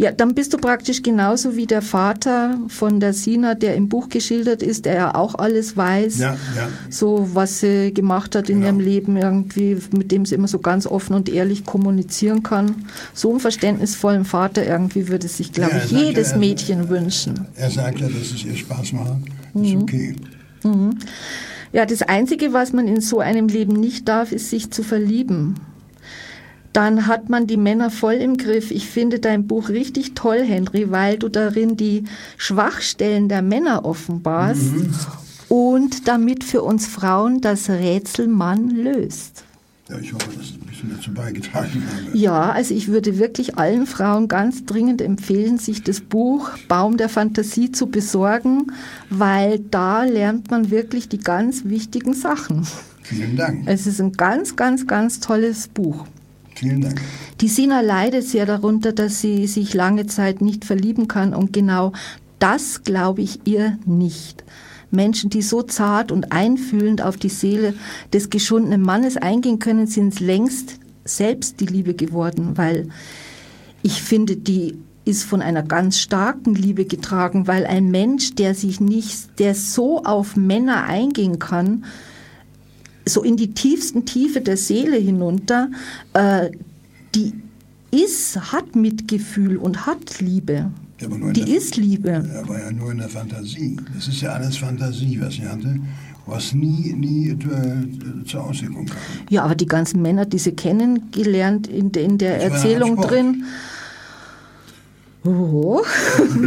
Ja, 0.00 0.12
dann 0.12 0.32
bist 0.34 0.52
du 0.52 0.58
praktisch 0.58 1.02
genauso 1.02 1.56
wie 1.56 1.66
der 1.66 1.82
Vater 1.82 2.56
von 2.68 3.00
der 3.00 3.12
Sina, 3.12 3.54
der 3.56 3.74
im 3.74 3.88
Buch 3.88 4.08
geschildert 4.08 4.62
ist, 4.62 4.84
der 4.84 4.94
ja 4.94 5.14
auch 5.16 5.34
alles 5.34 5.76
weiß, 5.76 6.18
Ja, 6.18 6.34
ja. 6.56 6.68
so 6.88 7.28
was 7.34 7.58
sie 7.60 7.92
gemacht 7.92 8.36
hat 8.36 8.48
in 8.48 8.56
Genau. 8.60 8.66
ihrem 8.68 8.80
Leben 8.80 9.16
irgendwie, 9.16 9.76
mit 9.96 10.12
dem 10.12 10.24
sie 10.24 10.36
immer 10.36 10.46
so 10.46 10.60
ganz 10.60 10.86
offen 10.86 11.14
und 11.14 11.28
ehrlich 11.28 11.64
kommunizieren 11.64 12.44
kann. 12.44 12.84
So 13.12 13.30
einen 13.30 13.40
verständnisvollen 13.40 14.24
Vater 14.24 14.64
irgendwie 14.64 15.08
würde 15.08 15.26
sich, 15.26 15.52
glaube 15.52 15.72
Ja, 15.72 15.78
er 15.78 15.84
ich, 15.84 15.90
sagt 15.90 16.00
ja, 16.02 16.08
jedes 16.08 16.32
er- 16.32 16.38
Mädchen 16.38 16.88
wünschen. 16.88 17.46
Er 17.56 17.70
sagt 17.70 17.98
ja, 17.98 18.06
dass 18.08 18.30
es 18.32 18.44
ihr 18.44 18.56
Spaß 18.56 18.92
macht. 18.92 19.14
Mhm. 19.54 19.64
Ist 19.64 19.74
okay. 19.82 20.16
Ja, 21.72 21.86
das 21.86 22.02
Einzige, 22.02 22.52
was 22.52 22.72
man 22.72 22.88
in 22.88 23.00
so 23.00 23.20
einem 23.20 23.48
Leben 23.48 23.74
nicht 23.74 24.08
darf, 24.08 24.32
ist 24.32 24.50
sich 24.50 24.70
zu 24.70 24.82
verlieben. 24.82 25.54
Dann 26.72 27.06
hat 27.06 27.28
man 27.28 27.46
die 27.46 27.56
Männer 27.56 27.90
voll 27.90 28.14
im 28.14 28.36
Griff. 28.36 28.70
Ich 28.70 28.86
finde 28.86 29.18
dein 29.18 29.46
Buch 29.46 29.68
richtig 29.68 30.14
toll, 30.14 30.42
Henry, 30.44 30.90
weil 30.90 31.18
du 31.18 31.28
darin 31.28 31.76
die 31.76 32.04
Schwachstellen 32.36 33.28
der 33.28 33.42
Männer 33.42 33.84
offenbarst 33.84 34.72
und 35.48 36.06
damit 36.08 36.44
für 36.44 36.62
uns 36.62 36.86
Frauen 36.86 37.40
das 37.40 37.68
Rätsel 37.68 38.28
Mann 38.28 38.70
löst. 38.70 39.44
Ja, 39.88 39.98
ich 39.98 40.12
hoffe, 40.12 40.30
bisschen 40.30 40.60
dazu 40.84 41.12
beigetragen 41.12 41.82
habe. 41.90 42.16
Ja, 42.16 42.52
also 42.52 42.74
ich 42.74 42.88
würde 42.88 43.18
wirklich 43.18 43.58
allen 43.58 43.86
Frauen 43.86 44.28
ganz 44.28 44.64
dringend 44.64 45.00
empfehlen, 45.00 45.58
sich 45.58 45.82
das 45.82 46.00
Buch 46.00 46.50
Baum 46.68 46.96
der 46.96 47.08
Fantasie 47.08 47.72
zu 47.72 47.86
besorgen, 47.86 48.72
weil 49.10 49.58
da 49.58 50.04
lernt 50.04 50.50
man 50.50 50.70
wirklich 50.70 51.08
die 51.08 51.18
ganz 51.18 51.64
wichtigen 51.64 52.14
Sachen. 52.14 52.66
Vielen 53.02 53.36
Dank. 53.36 53.62
Es 53.66 53.86
ist 53.86 54.00
ein 54.00 54.12
ganz, 54.12 54.56
ganz, 54.56 54.86
ganz 54.86 55.20
tolles 55.20 55.68
Buch. 55.68 56.06
Vielen 56.54 56.82
Dank. 56.82 57.00
Die 57.40 57.48
Sina 57.48 57.80
leidet 57.80 58.24
sehr 58.24 58.46
darunter, 58.46 58.92
dass 58.92 59.20
sie 59.20 59.46
sich 59.46 59.74
lange 59.74 60.06
Zeit 60.06 60.40
nicht 60.40 60.64
verlieben 60.64 61.08
kann 61.08 61.34
und 61.34 61.52
genau 61.52 61.92
das 62.38 62.82
glaube 62.82 63.22
ich 63.22 63.40
ihr 63.44 63.78
nicht. 63.86 64.44
Menschen, 64.90 65.30
die 65.30 65.42
so 65.42 65.62
zart 65.62 66.12
und 66.12 66.32
einfühlend 66.32 67.02
auf 67.02 67.16
die 67.16 67.28
Seele 67.28 67.74
des 68.12 68.30
geschundenen 68.30 68.82
Mannes 68.82 69.16
eingehen 69.16 69.58
können, 69.58 69.86
sind 69.86 70.20
längst 70.20 70.78
selbst 71.04 71.60
die 71.60 71.66
Liebe 71.66 71.94
geworden, 71.94 72.56
weil 72.56 72.88
ich 73.82 74.02
finde, 74.02 74.36
die 74.36 74.78
ist 75.04 75.24
von 75.24 75.40
einer 75.40 75.62
ganz 75.62 75.98
starken 75.98 76.54
Liebe 76.54 76.84
getragen, 76.84 77.46
weil 77.46 77.64
ein 77.64 77.90
Mensch, 77.90 78.34
der 78.34 78.54
sich 78.54 78.78
nicht, 78.78 79.38
der 79.38 79.54
so 79.54 80.04
auf 80.04 80.36
Männer 80.36 80.84
eingehen 80.84 81.38
kann, 81.38 81.84
so 83.06 83.22
in 83.22 83.36
die 83.36 83.54
tiefsten 83.54 84.04
Tiefe 84.04 84.42
der 84.42 84.58
Seele 84.58 84.96
hinunter, 84.96 85.70
äh, 86.12 86.50
die 87.14 87.32
ist, 87.90 88.52
hat 88.52 88.76
Mitgefühl 88.76 89.56
und 89.56 89.86
hat 89.86 90.20
Liebe. 90.20 90.70
Ja, 91.00 91.06
aber 91.06 91.32
Die 91.32 91.44
der- 91.44 91.56
ist 91.56 91.76
Liebe. 91.76 92.08
Er 92.10 92.48
war 92.48 92.58
ja 92.58 92.70
nur 92.72 92.90
in 92.92 92.98
der 92.98 93.08
Fantasie. 93.08 93.76
Das 93.94 94.08
ist 94.08 94.20
ja 94.20 94.30
alles 94.32 94.56
Fantasie, 94.56 95.20
was 95.20 95.34
sie 95.34 95.46
hatte, 95.46 95.78
was 96.26 96.52
nie, 96.54 96.92
nie 96.92 97.28
äh, 97.30 98.24
zur 98.26 98.44
Auswirkung 98.44 98.86
kam. 98.86 98.96
Ja, 99.30 99.44
aber 99.44 99.54
die 99.54 99.66
ganzen 99.66 100.02
Männer, 100.02 100.26
die 100.26 100.38
sie 100.38 100.52
kennengelernt 100.52 101.66
in, 101.68 101.92
de- 101.92 102.04
in 102.04 102.18
der 102.18 102.42
Erzählung 102.42 102.96
drin, 102.96 103.44
oh, 105.24 105.82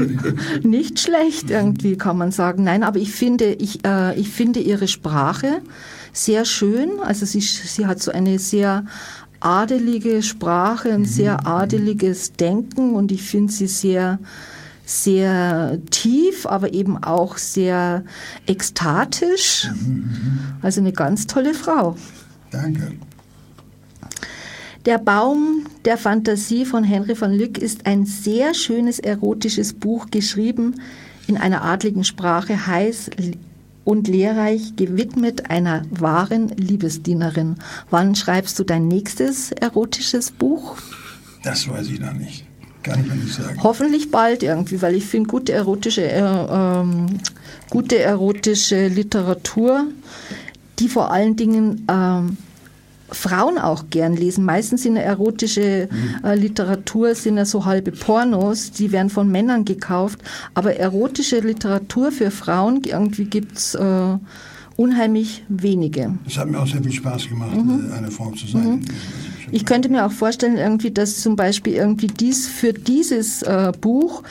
nicht 0.63 0.99
schlecht 0.99 1.49
irgendwie, 1.49 1.95
kann 1.97 2.17
man 2.17 2.31
sagen. 2.31 2.63
Nein, 2.63 2.83
aber 2.83 2.99
ich 2.99 3.11
finde, 3.11 3.53
ich, 3.53 3.85
äh, 3.85 4.19
ich 4.19 4.29
finde 4.29 4.59
ihre 4.59 4.87
Sprache 4.87 5.61
sehr 6.13 6.45
schön. 6.45 6.99
Also 7.03 7.25
sie, 7.25 7.41
sie 7.41 7.85
hat 7.85 8.01
so 8.01 8.11
eine 8.11 8.37
sehr 8.39 8.85
adelige 9.41 10.23
Sprache, 10.23 10.93
ein 10.93 11.05
sehr 11.05 11.45
adeliges 11.45 12.33
Denken 12.33 12.95
und 12.95 13.11
ich 13.11 13.23
finde 13.23 13.51
sie 13.51 13.67
sehr 13.67 14.19
sehr 14.85 15.79
tief, 15.89 16.45
aber 16.45 16.73
eben 16.73 17.01
auch 17.01 17.37
sehr 17.37 18.03
ekstatisch. 18.45 19.69
Also 20.61 20.81
eine 20.81 20.91
ganz 20.91 21.27
tolle 21.27 21.53
Frau. 21.53 21.95
Danke. 22.51 22.91
Der 24.85 24.97
Baum 24.97 25.65
der 25.85 25.97
Fantasie 25.97 26.65
von 26.65 26.83
Henry 26.83 27.19
van 27.19 27.31
Lyck 27.31 27.59
ist 27.59 27.85
ein 27.85 28.05
sehr 28.05 28.53
schönes 28.53 28.99
erotisches 28.99 29.73
Buch, 29.73 30.07
geschrieben 30.09 30.81
in 31.27 31.37
einer 31.37 31.63
adligen 31.63 32.03
Sprache, 32.03 32.65
heiß 32.65 33.11
und 33.83 34.07
lehrreich, 34.07 34.75
gewidmet 34.75 35.49
einer 35.49 35.83
wahren 35.89 36.49
Liebesdienerin. 36.49 37.55
Wann 37.89 38.15
schreibst 38.15 38.59
du 38.59 38.63
dein 38.63 38.87
nächstes 38.87 39.51
erotisches 39.51 40.31
Buch? 40.31 40.77
Das 41.43 41.67
weiß 41.67 41.87
ich 41.87 41.99
noch 41.99 42.13
nicht. 42.13 42.45
Kann 42.83 43.01
ich 43.01 43.07
mir 43.07 43.15
nicht 43.15 43.33
sagen. 43.33 43.61
Hoffentlich 43.61 44.09
bald 44.09 44.43
irgendwie, 44.43 44.81
weil 44.81 44.95
ich 44.95 45.05
finde 45.05 45.29
gute 45.29 45.53
erotische, 45.53 46.03
äh, 46.03 46.19
ähm, 46.19 47.19
gute 47.69 47.99
erotische 47.99 48.87
Literatur, 48.87 49.85
die 50.79 50.87
vor 50.87 51.11
allen 51.11 51.35
Dingen 51.35 51.85
ähm, 51.89 52.37
Frauen 53.11 53.57
auch 53.57 53.85
gern 53.89 54.15
lesen. 54.15 54.45
Meistens 54.45 54.85
in 54.85 54.95
der 54.95 55.05
erotische 55.05 55.89
äh, 56.23 56.35
Literatur 56.35 57.15
sind 57.15 57.37
ja 57.37 57.45
so 57.45 57.65
halbe 57.65 57.91
Pornos, 57.91 58.71
die 58.71 58.91
werden 58.91 59.09
von 59.09 59.29
Männern 59.29 59.65
gekauft. 59.65 60.19
Aber 60.53 60.75
erotische 60.75 61.39
Literatur 61.39 62.11
für 62.11 62.31
Frauen 62.31 62.81
irgendwie 62.83 63.25
gibt's 63.25 63.75
äh, 63.75 64.17
unheimlich 64.77 65.43
wenige. 65.49 66.17
Es 66.25 66.37
hat 66.37 66.49
mir 66.49 66.59
auch 66.59 66.67
sehr 66.67 66.81
viel 66.81 66.91
Spaß 66.91 67.27
gemacht, 67.29 67.51
äh, 67.53 67.93
eine 67.93 68.11
Frau 68.11 68.31
zu 68.31 68.47
sein. 68.47 68.69
Mhm. 68.69 68.81
Ich 69.51 69.65
könnte 69.65 69.89
mir 69.89 70.05
auch 70.05 70.11
vorstellen, 70.11 70.57
irgendwie, 70.57 70.91
dass 70.91 71.19
zum 71.19 71.35
Beispiel 71.35 71.73
irgendwie 71.73 72.07
dies 72.07 72.47
für 72.47 72.71
dieses 72.73 73.41
äh, 73.41 73.73
Buch 73.79 74.23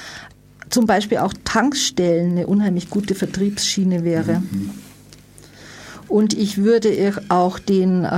zum 0.70 0.86
Beispiel 0.86 1.18
auch 1.18 1.34
Tankstellen 1.44 2.32
eine 2.32 2.46
unheimlich 2.46 2.88
gute 2.90 3.14
Vertriebsschiene 3.14 4.04
wäre. 4.04 4.42
Und 6.10 6.34
ich 6.36 6.58
würde 6.58 6.90
auch 7.28 7.58
den 7.58 8.04
äh, 8.04 8.08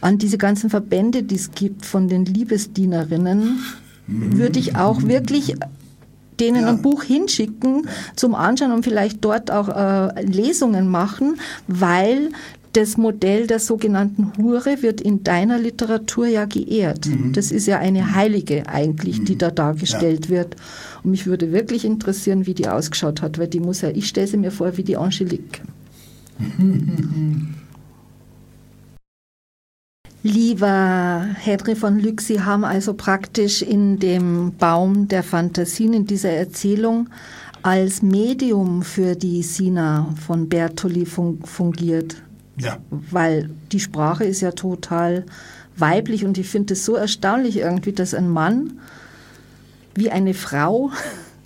an 0.00 0.18
diese 0.18 0.38
ganzen 0.38 0.70
Verbände, 0.70 1.22
die 1.24 1.34
es 1.34 1.50
gibt 1.50 1.84
von 1.84 2.08
den 2.08 2.24
Liebesdienerinnen, 2.24 3.58
würde 4.06 4.58
ich 4.58 4.76
auch 4.76 5.02
wirklich 5.02 5.56
denen 6.40 6.62
Ja. 6.62 6.68
ein 6.68 6.82
Buch 6.82 7.02
hinschicken 7.02 7.88
zum 8.14 8.34
Anschauen 8.34 8.70
und 8.72 8.84
vielleicht 8.84 9.24
dort 9.24 9.50
auch 9.50 9.68
äh, 9.68 10.22
Lesungen 10.22 10.88
machen, 10.88 11.38
weil 11.66 12.30
das 12.74 12.96
Modell 12.96 13.46
der 13.48 13.58
sogenannten 13.58 14.32
Hure 14.38 14.82
wird 14.82 15.00
in 15.00 15.24
deiner 15.24 15.58
Literatur 15.58 16.26
ja 16.28 16.44
geehrt. 16.44 17.08
Das 17.32 17.50
ist 17.50 17.66
ja 17.66 17.78
eine 17.78 18.14
Heilige 18.14 18.68
eigentlich, 18.68 19.24
die 19.24 19.36
da 19.36 19.50
dargestellt 19.50 20.28
wird. 20.30 20.54
Und 21.02 21.10
mich 21.10 21.26
würde 21.26 21.50
wirklich 21.50 21.84
interessieren, 21.84 22.46
wie 22.46 22.54
die 22.54 22.68
ausgeschaut 22.68 23.20
hat, 23.20 23.38
weil 23.38 23.48
die 23.48 23.58
muss 23.60 23.80
ja, 23.80 23.88
ich 23.88 24.06
stelle 24.06 24.26
sie 24.28 24.36
mir 24.36 24.52
vor 24.52 24.76
wie 24.76 24.84
die 24.84 24.96
Angelique. 24.96 25.62
Lieber 30.22 31.26
Henry 31.34 31.76
von 31.76 31.98
Lück, 31.98 32.20
Sie 32.20 32.42
haben 32.42 32.64
also 32.64 32.94
praktisch 32.94 33.62
in 33.62 33.98
dem 33.98 34.52
Baum 34.58 35.08
der 35.08 35.22
Fantasien 35.22 35.92
in 35.94 36.06
dieser 36.06 36.30
Erzählung 36.30 37.08
als 37.62 38.02
Medium 38.02 38.82
für 38.82 39.14
die 39.14 39.42
Sina 39.42 40.14
von 40.26 40.48
Bertoli 40.48 41.06
fun 41.06 41.40
fungiert, 41.44 42.22
Ja, 42.56 42.78
weil 42.90 43.50
die 43.72 43.80
Sprache 43.80 44.24
ist 44.24 44.40
ja 44.40 44.52
total 44.52 45.24
weiblich 45.76 46.24
und 46.24 46.38
ich 46.38 46.48
finde 46.48 46.74
es 46.74 46.84
so 46.84 46.94
erstaunlich 46.94 47.58
irgendwie, 47.58 47.92
dass 47.92 48.14
ein 48.14 48.28
Mann 48.28 48.78
wie 49.94 50.10
eine 50.10 50.34
Frau 50.34 50.90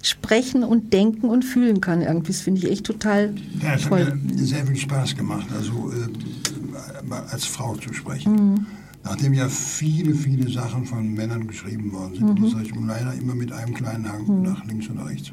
sprechen 0.03 0.65
und 0.65 0.93
denken 0.93 1.29
und 1.31 1.45
fühlen 1.45 1.81
kann. 1.81 2.03
Irgendwie, 2.03 2.33
das 2.33 2.41
finde 2.43 2.61
ich 2.61 2.71
echt 2.71 2.85
total 2.85 3.35
ja 3.62 3.75
es 3.75 3.83
toll. 3.83 4.05
hat 4.07 4.17
mir 4.23 4.45
sehr 4.45 4.67
viel 4.67 4.77
Spaß 4.77 5.17
gemacht, 5.17 5.47
also 5.57 5.93
äh, 5.93 7.15
als 7.31 7.45
Frau 7.47 7.77
zu 7.77 7.93
sprechen. 7.95 8.33
Mhm. 8.35 8.67
Nachdem 9.05 9.33
ja 9.33 9.49
viele, 9.49 10.15
viele 10.15 10.49
Sachen 10.51 10.85
von 10.87 11.12
Männern 11.15 11.47
geschrieben 11.47 11.93
worden 11.93 12.15
sind, 12.15 12.29
Mhm. 12.38 12.45
die 12.45 12.51
sag 12.51 12.62
ich 12.62 12.73
leider 12.75 13.15
immer 13.15 13.35
mit 13.35 13.53
einem 13.53 13.75
kleinen 13.75 14.11
Hang 14.11 14.43
nach 14.43 14.65
links 14.67 14.88
und 14.88 14.99
rechts. 14.99 15.33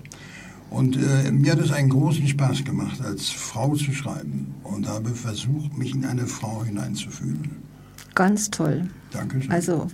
Und 0.72 0.98
äh, 0.98 1.32
mir 1.32 1.54
hat 1.54 1.60
es 1.60 1.72
einen 1.72 1.90
großen 1.90 2.28
Spaß 2.28 2.64
gemacht, 2.64 3.02
als 3.02 3.30
Frau 3.30 3.76
zu 3.76 3.92
schreiben 3.92 4.54
und 4.64 4.88
habe 4.88 5.10
versucht, 5.16 5.76
mich 5.78 5.96
in 5.96 6.06
eine 6.06 6.28
Frau 6.28 6.64
hineinzufühlen. 6.64 7.50
Ganz 8.14 8.52
toll. 8.52 8.88
Dankeschön. 9.12 9.52
Also 9.52 9.88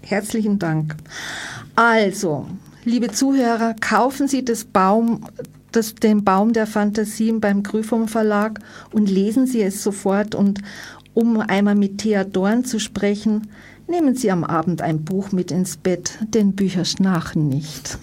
herzlichen 0.00 0.58
Dank. 0.58 0.96
Also, 1.76 2.46
liebe 2.84 3.10
Zuhörer, 3.10 3.74
kaufen 3.80 4.28
Sie 4.28 4.44
das 4.44 4.64
Baum, 4.64 5.24
das, 5.72 5.94
den 5.94 6.24
Baum 6.24 6.52
der 6.52 6.66
Fantasien 6.66 7.40
beim 7.40 7.62
Grüfum 7.62 8.08
Verlag 8.08 8.60
und 8.92 9.10
lesen 9.10 9.46
Sie 9.46 9.62
es 9.62 9.82
sofort. 9.82 10.34
Und 10.34 10.60
um 11.14 11.40
einmal 11.40 11.74
mit 11.74 11.98
Thea 11.98 12.24
Dorn 12.24 12.64
zu 12.64 12.78
sprechen, 12.78 13.48
nehmen 13.88 14.14
Sie 14.14 14.30
am 14.30 14.44
Abend 14.44 14.82
ein 14.82 15.04
Buch 15.04 15.32
mit 15.32 15.50
ins 15.50 15.76
Bett, 15.76 16.18
denn 16.22 16.52
Bücher 16.52 16.84
schnarchen 16.84 17.48
nicht. 17.48 17.98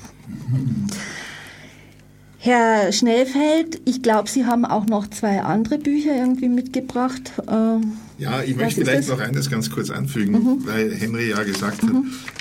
Herr 2.37 2.91
Schnellfeld, 2.91 3.81
ich 3.85 4.01
glaube, 4.01 4.29
Sie 4.29 4.45
haben 4.45 4.65
auch 4.65 4.87
noch 4.87 5.07
zwei 5.07 5.43
andere 5.43 5.77
Bücher 5.77 6.15
irgendwie 6.15 6.49
mitgebracht. 6.49 7.33
Ähm, 7.47 7.97
Ja, 8.21 8.43
ich 8.43 8.55
möchte 8.55 8.81
vielleicht 8.85 9.09
noch 9.09 9.19
eines 9.19 9.49
ganz 9.49 9.69
kurz 9.71 9.89
anfügen, 9.89 10.61
weil 10.65 10.93
Henry 10.93 11.29
ja 11.29 11.41
gesagt 11.43 11.81
hat, 11.81 11.89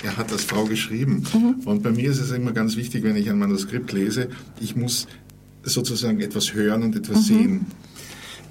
er 0.03 0.15
hat 0.15 0.31
als 0.31 0.43
Frau 0.43 0.65
geschrieben. 0.65 1.23
Und 1.65 1.81
bei 1.81 1.91
mir 1.91 2.11
ist 2.11 2.19
es 2.19 2.29
immer 2.31 2.51
ganz 2.51 2.75
wichtig, 2.75 3.03
wenn 3.03 3.15
ich 3.15 3.29
ein 3.29 3.39
Manuskript 3.39 3.91
lese, 3.91 4.29
ich 4.59 4.75
muss 4.75 5.07
sozusagen 5.63 6.19
etwas 6.19 6.53
hören 6.53 6.83
und 6.83 6.95
etwas 6.95 7.25
sehen. 7.25 7.65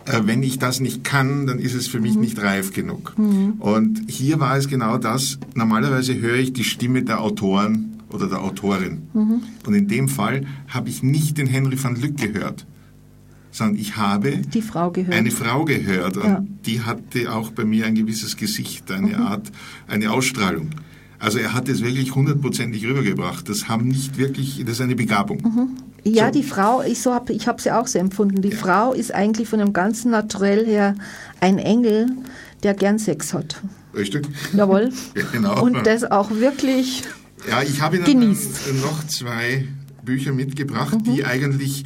Äh, 0.06 0.22
Wenn 0.24 0.42
ich 0.42 0.58
das 0.58 0.80
nicht 0.80 1.04
kann, 1.04 1.46
dann 1.46 1.58
ist 1.58 1.74
es 1.74 1.86
für 1.86 2.00
mich 2.00 2.16
nicht 2.16 2.40
reif 2.42 2.72
genug. 2.72 3.14
Und 3.60 4.02
hier 4.08 4.40
war 4.40 4.56
es 4.56 4.66
genau 4.66 4.98
das. 4.98 5.38
Normalerweise 5.54 6.18
höre 6.20 6.36
ich 6.36 6.52
die 6.52 6.64
Stimme 6.64 7.02
der 7.04 7.20
Autoren 7.20 8.00
oder 8.10 8.26
der 8.26 8.40
Autorin. 8.42 9.02
Und 9.66 9.74
in 9.74 9.86
dem 9.88 10.08
Fall 10.08 10.46
habe 10.68 10.88
ich 10.88 11.02
nicht 11.02 11.38
den 11.38 11.46
Henry 11.46 11.76
van 11.82 11.94
Lyck 11.96 12.16
gehört, 12.16 12.66
sondern 13.50 13.76
ich 13.80 13.96
habe 13.96 14.40
Frau 14.68 14.92
eine 15.10 15.30
Frau 15.30 15.64
gehört 15.64 16.16
und 16.16 16.24
Ja. 16.24 16.44
die 16.66 16.80
hatte 16.82 17.32
auch 17.32 17.50
bei 17.50 17.64
mir 17.64 17.86
ein 17.86 17.94
gewisses 17.94 18.36
Gesicht, 18.36 18.90
eine 18.92 19.08
Mhm. 19.18 19.26
Art, 19.26 19.50
eine 19.88 20.10
Ausstrahlung. 20.12 20.70
Also 21.18 21.38
er 21.38 21.52
hat 21.52 21.68
es 21.68 21.82
wirklich 21.82 22.14
hundertprozentig 22.14 22.84
rübergebracht. 22.86 23.48
Das 23.48 23.68
haben 23.68 23.88
nicht 23.88 24.16
wirklich, 24.16 24.60
das 24.64 24.74
ist 24.76 24.80
eine 24.80 24.94
Begabung. 24.96 25.76
Ja, 26.02 26.26
So. 26.26 26.32
die 26.32 26.42
Frau, 26.42 26.82
ich, 26.82 27.00
so 27.00 27.12
hab, 27.12 27.28
ich 27.28 27.46
habe 27.46 27.60
sie 27.60 27.70
auch 27.72 27.86
so 27.86 27.98
empfunden. 27.98 28.40
Die 28.40 28.52
Frau 28.52 28.94
ist 28.94 29.12
eigentlich 29.14 29.46
von 29.48 29.58
dem 29.58 29.74
ganzen 29.74 30.10
Naturell 30.12 30.64
her 30.64 30.94
ein 31.40 31.58
Engel, 31.58 32.06
der 32.62 32.72
gern 32.72 32.98
Sex 32.98 33.34
hat. 33.34 33.60
Richtig? 33.94 34.26
Jawohl. 34.54 34.92
Ja, 35.14 35.22
genau. 35.32 35.62
Und 35.62 35.86
das 35.86 36.04
auch 36.10 36.30
wirklich. 36.30 37.02
Ja, 37.50 37.62
ich 37.62 37.82
habe 37.82 37.96
Ihnen 37.96 38.04
Genießt. 38.06 38.72
noch 38.80 39.06
zwei 39.06 39.66
Bücher 40.02 40.32
mitgebracht, 40.32 40.94
Mhm. 40.94 41.04
die 41.14 41.24
eigentlich, 41.26 41.84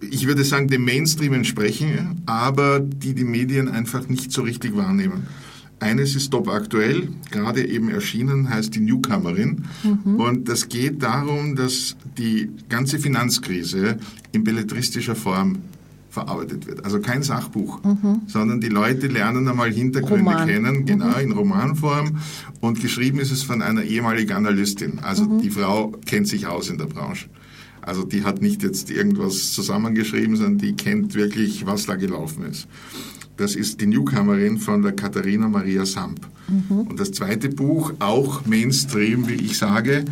ich 0.00 0.26
würde 0.26 0.44
sagen, 0.44 0.68
dem 0.68 0.84
Mainstream 0.84 1.32
entsprechen, 1.34 2.22
aber 2.26 2.80
die 2.80 3.14
die 3.14 3.24
Medien 3.24 3.68
einfach 3.68 4.08
nicht 4.08 4.32
so 4.32 4.42
richtig 4.42 4.76
wahrnehmen. 4.76 5.26
Eines 5.78 6.16
ist 6.16 6.30
top 6.30 6.48
aktuell, 6.48 7.08
gerade 7.30 7.66
eben 7.66 7.90
erschienen, 7.90 8.48
heißt 8.48 8.74
die 8.74 8.80
Newcomerin. 8.80 9.64
Mhm. 9.82 10.14
Und 10.16 10.48
das 10.48 10.68
geht 10.68 11.02
darum, 11.02 11.54
dass 11.54 11.96
die 12.16 12.50
ganze 12.70 12.98
Finanzkrise 12.98 13.98
in 14.32 14.42
belletristischer 14.42 15.14
Form 15.14 15.58
verarbeitet 16.08 16.66
wird. 16.66 16.82
Also 16.82 17.00
kein 17.00 17.22
Sachbuch, 17.22 17.82
sondern 18.26 18.62
die 18.62 18.70
Leute 18.70 19.06
lernen 19.06 19.46
einmal 19.48 19.70
Hintergründe 19.70 20.22
Mhm. 20.22 20.28
Roman. 20.28 20.48
kennen, 20.48 20.86
genau, 20.86 21.18
in 21.18 21.32
Romanform. 21.32 22.16
Und 22.60 22.80
geschrieben 22.80 23.18
ist 23.18 23.30
es 23.32 23.42
von 23.42 23.60
einer 23.60 23.82
ehemaligen 23.82 24.32
Analystin. 24.32 25.00
Also 25.02 25.26
die 25.42 25.50
Frau 25.50 25.92
kennt 26.06 26.26
sich 26.26 26.46
aus 26.46 26.70
in 26.70 26.78
der 26.78 26.86
Branche. 26.86 27.26
Also 27.86 28.04
die 28.04 28.24
hat 28.24 28.42
nicht 28.42 28.62
jetzt 28.62 28.90
irgendwas 28.90 29.52
zusammengeschrieben, 29.52 30.36
sondern 30.36 30.58
die 30.58 30.74
kennt 30.74 31.14
wirklich, 31.14 31.64
was 31.66 31.86
da 31.86 31.94
gelaufen 31.94 32.44
ist. 32.44 32.66
Das 33.38 33.54
ist 33.54 33.80
die 33.80 33.86
Newcomerin 33.86 34.58
von 34.58 34.82
der 34.82 34.92
Katharina 34.92 35.48
Maria 35.48 35.86
Samp. 35.86 36.20
Und 36.68 36.98
das 37.00 37.10
zweite 37.12 37.48
Buch, 37.48 37.92
auch 37.98 38.46
Mainstream, 38.46 39.28
wie 39.28 39.34
ich 39.34 39.58
sage, 39.58 40.04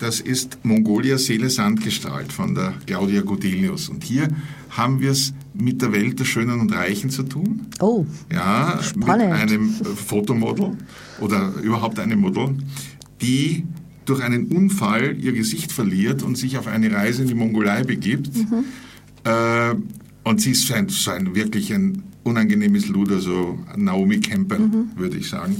das 0.00 0.20
ist 0.20 0.58
Mongolia 0.64 1.16
Seele 1.16 1.48
Sandgestrahlt 1.48 2.32
von 2.32 2.54
der 2.54 2.74
Claudia 2.86 3.22
Godelius. 3.22 3.88
Und 3.88 4.04
hier 4.04 4.28
haben 4.70 5.00
wir 5.00 5.12
es 5.12 5.32
mit 5.54 5.80
der 5.80 5.92
Welt 5.92 6.18
der 6.20 6.24
Schönen 6.26 6.60
und 6.60 6.72
Reichen 6.74 7.08
zu 7.10 7.22
tun. 7.22 7.66
Oh, 7.80 8.04
Ja, 8.32 8.78
Spannend. 8.82 9.30
mit 9.30 9.40
einem 9.40 9.68
äh, 9.70 9.84
Fotomodel 9.84 10.72
oder 11.20 11.52
überhaupt 11.62 11.98
einem 11.98 12.20
Model, 12.20 12.56
die 13.22 13.64
durch 14.06 14.22
einen 14.22 14.46
Unfall 14.46 15.16
ihr 15.20 15.32
Gesicht 15.32 15.72
verliert 15.72 16.22
und 16.22 16.36
sich 16.38 16.56
auf 16.56 16.66
eine 16.66 16.90
Reise 16.92 17.22
in 17.22 17.28
die 17.28 17.34
Mongolei 17.34 17.82
begibt. 17.82 18.30
Äh, 19.24 19.74
und 20.24 20.40
sie 20.40 20.52
ist 20.52 20.66
so 20.66 20.74
ein, 20.74 20.88
so 20.88 21.10
ein 21.10 21.34
wirklich 21.34 21.72
ein 21.72 22.02
unangenehmes 22.24 22.88
Luder, 22.88 23.20
so 23.20 23.58
Naomi 23.76 24.20
Campbell, 24.20 24.70
würde 24.96 25.16
ich 25.18 25.28
sagen. 25.28 25.56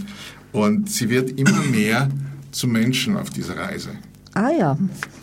Und 0.53 0.91
sie 0.91 1.09
wird 1.09 1.39
immer 1.39 1.63
mehr 1.71 2.09
zum 2.51 2.73
Menschen 2.73 3.17
auf 3.17 3.31
dieser 3.31 3.57
Reise. 3.57 3.91
ah 4.35 4.51
ja. 4.51 4.79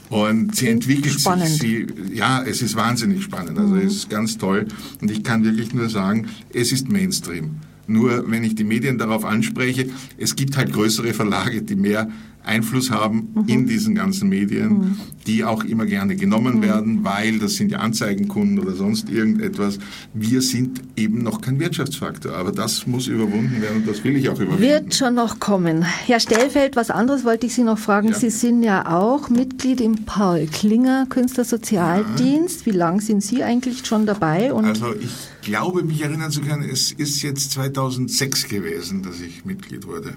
Und 0.10 0.56
sie 0.56 0.68
entwickelt 0.68 1.20
spannend. 1.20 1.48
sich. 1.48 1.60
Sie, 1.60 1.88
ja, 2.14 2.44
es 2.44 2.62
ist 2.62 2.76
wahnsinnig 2.76 3.24
spannend. 3.24 3.58
Also 3.58 3.76
es 3.78 3.96
ist 3.96 4.10
ganz 4.10 4.38
toll. 4.38 4.68
Und 5.02 5.10
ich 5.10 5.24
kann 5.24 5.44
wirklich 5.44 5.74
nur 5.74 5.90
sagen, 5.90 6.28
es 6.54 6.72
ist 6.72 6.90
Mainstream. 6.90 7.56
Nur 7.88 8.30
wenn 8.30 8.44
ich 8.44 8.56
die 8.56 8.64
Medien 8.64 8.98
darauf 8.98 9.26
anspreche, 9.26 9.90
es 10.18 10.36
gibt 10.36 10.56
halt 10.56 10.72
größere 10.72 11.14
Verlage, 11.14 11.64
die 11.64 11.76
mehr 11.76 12.10
Einfluss 12.44 12.92
haben 12.92 13.30
mhm. 13.34 13.44
in 13.48 13.68
diesen 13.68 13.96
ganzen 13.96 14.30
Medien, 14.30 14.70
mhm. 14.70 15.00
die 15.28 15.44
auch 15.44 15.64
immer 15.64 15.86
gerne 15.86 16.16
genommen 16.16 16.58
mhm. 16.58 16.62
werden, 16.62 17.04
weil 17.04 17.40
das 17.40 17.56
sind 17.56 17.72
ja 17.72 17.80
Anzeigenkunden 17.80 18.60
oder 18.60 18.74
sonst 18.74 19.10
irgendetwas. 19.10 19.80
Wir 20.14 20.42
sind 20.42 20.82
eben 20.96 21.24
noch 21.24 21.42
kein 21.42 21.60
Wirtschaftsfaktor, 21.60 22.34
aber 22.34 22.52
das 22.52 22.86
muss 22.86 23.08
überwunden 23.08 23.62
werden 23.62 23.78
und 23.78 23.88
das 23.88 24.04
will 24.04 24.16
ich 24.16 24.30
auch 24.30 24.40
überwinden. 24.40 24.62
Wird 24.62 24.96
schon 24.96 25.16
noch 25.16 25.40
kommen. 25.40 25.84
Herr 25.84 26.20
Stellfeld, 26.20 26.76
was 26.76 26.90
anderes 26.92 27.24
wollte 27.24 27.46
ich 27.48 27.54
Sie 27.54 27.64
noch 27.64 27.78
fragen. 27.80 28.10
Ja. 28.10 28.16
Sie 28.16 28.30
sind 28.30 28.64
ja 28.64 28.94
auch 28.94 29.30
Mitglied 29.30 29.80
im 29.80 30.06
Paul 30.06 30.48
Klinger 30.48 31.06
Künstlersozialdienst. 31.08 32.66
Ja. 32.66 32.74
Wie 32.74 32.78
lange 32.78 33.02
sind 33.02 33.24
Sie 33.24 33.44
eigentlich 33.44 33.86
schon 33.86 34.06
dabei? 34.06 34.54
Und 34.54 34.66
also 34.66 34.94
ich 34.94 35.12
glaube, 35.42 35.84
mich 35.84 36.02
erinnern 36.02 36.32
zu 36.32 36.42
können, 36.42 36.68
es 36.70 36.92
ist 36.92 37.22
jetzt 37.22 37.52
2006 37.52 38.50
gewesen, 38.50 39.04
dass 39.04 39.22
ich 39.22 39.46
Mitglied 39.46 39.88
wurde. 39.88 40.16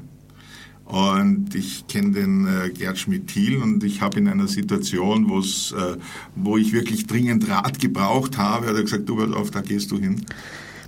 Und 0.86 1.54
ich 1.56 1.86
kenne 1.88 2.12
den 2.12 2.46
äh, 2.46 2.70
Gerd 2.70 2.96
Schmidt-Thiel 2.96 3.56
und 3.60 3.82
ich 3.82 4.00
habe 4.00 4.20
in 4.20 4.28
einer 4.28 4.46
Situation, 4.46 5.28
wo's, 5.28 5.72
äh, 5.72 5.96
wo 6.36 6.56
ich 6.56 6.72
wirklich 6.72 7.08
dringend 7.08 7.48
Rat 7.48 7.80
gebraucht 7.80 8.38
habe, 8.38 8.68
hat 8.68 8.76
er 8.76 8.82
gesagt, 8.82 9.08
du, 9.08 9.34
auf, 9.34 9.50
da 9.50 9.62
gehst 9.62 9.90
du 9.90 9.98
hin. 9.98 10.24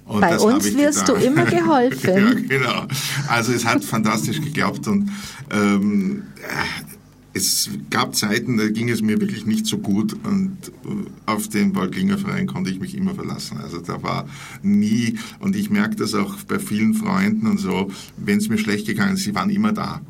Und 0.09 0.21
Bei 0.21 0.39
uns 0.39 0.65
wirst 0.77 1.05
getan. 1.05 1.21
du 1.21 1.27
immer 1.27 1.45
geholfen. 1.51 2.15
ja, 2.15 2.33
genau. 2.33 2.87
Also 3.27 3.53
es 3.53 3.65
hat 3.65 3.85
fantastisch 3.85 4.41
geklappt 4.41 4.87
und 4.87 5.11
ähm, 5.51 6.23
es 7.39 7.71
gab 7.91 8.15
Zeiten, 8.15 8.57
da 8.57 8.69
ging 8.69 8.89
es 8.91 9.01
mir 9.01 9.21
wirklich 9.21 9.47
nicht 9.47 9.67
so 9.67 9.79
gut 9.79 10.15
und 10.25 10.57
äh, 10.85 11.07
auf 11.27 11.49
den 11.49 11.75
Waldlinger 11.75 12.19
Verein 12.19 12.47
konnte 12.47 12.71
ich 12.71 12.81
mich 12.81 12.95
immer 12.95 13.15
verlassen. 13.15 13.59
Also 13.59 13.79
da 13.79 14.03
war 14.03 14.29
nie, 14.63 15.19
und 15.41 15.57
ich 15.57 15.71
merke 15.71 15.97
das 15.97 16.15
auch 16.15 16.37
bei 16.43 16.59
vielen 16.59 16.95
Freunden 16.95 17.47
und 17.47 17.59
so, 17.59 17.91
wenn 18.17 18.39
es 18.39 18.49
mir 18.49 18.59
schlecht 18.59 18.87
gegangen 18.87 19.15
ist, 19.15 19.25
sie 19.25 19.35
waren 19.35 19.51
immer 19.51 19.73
da. 19.73 20.03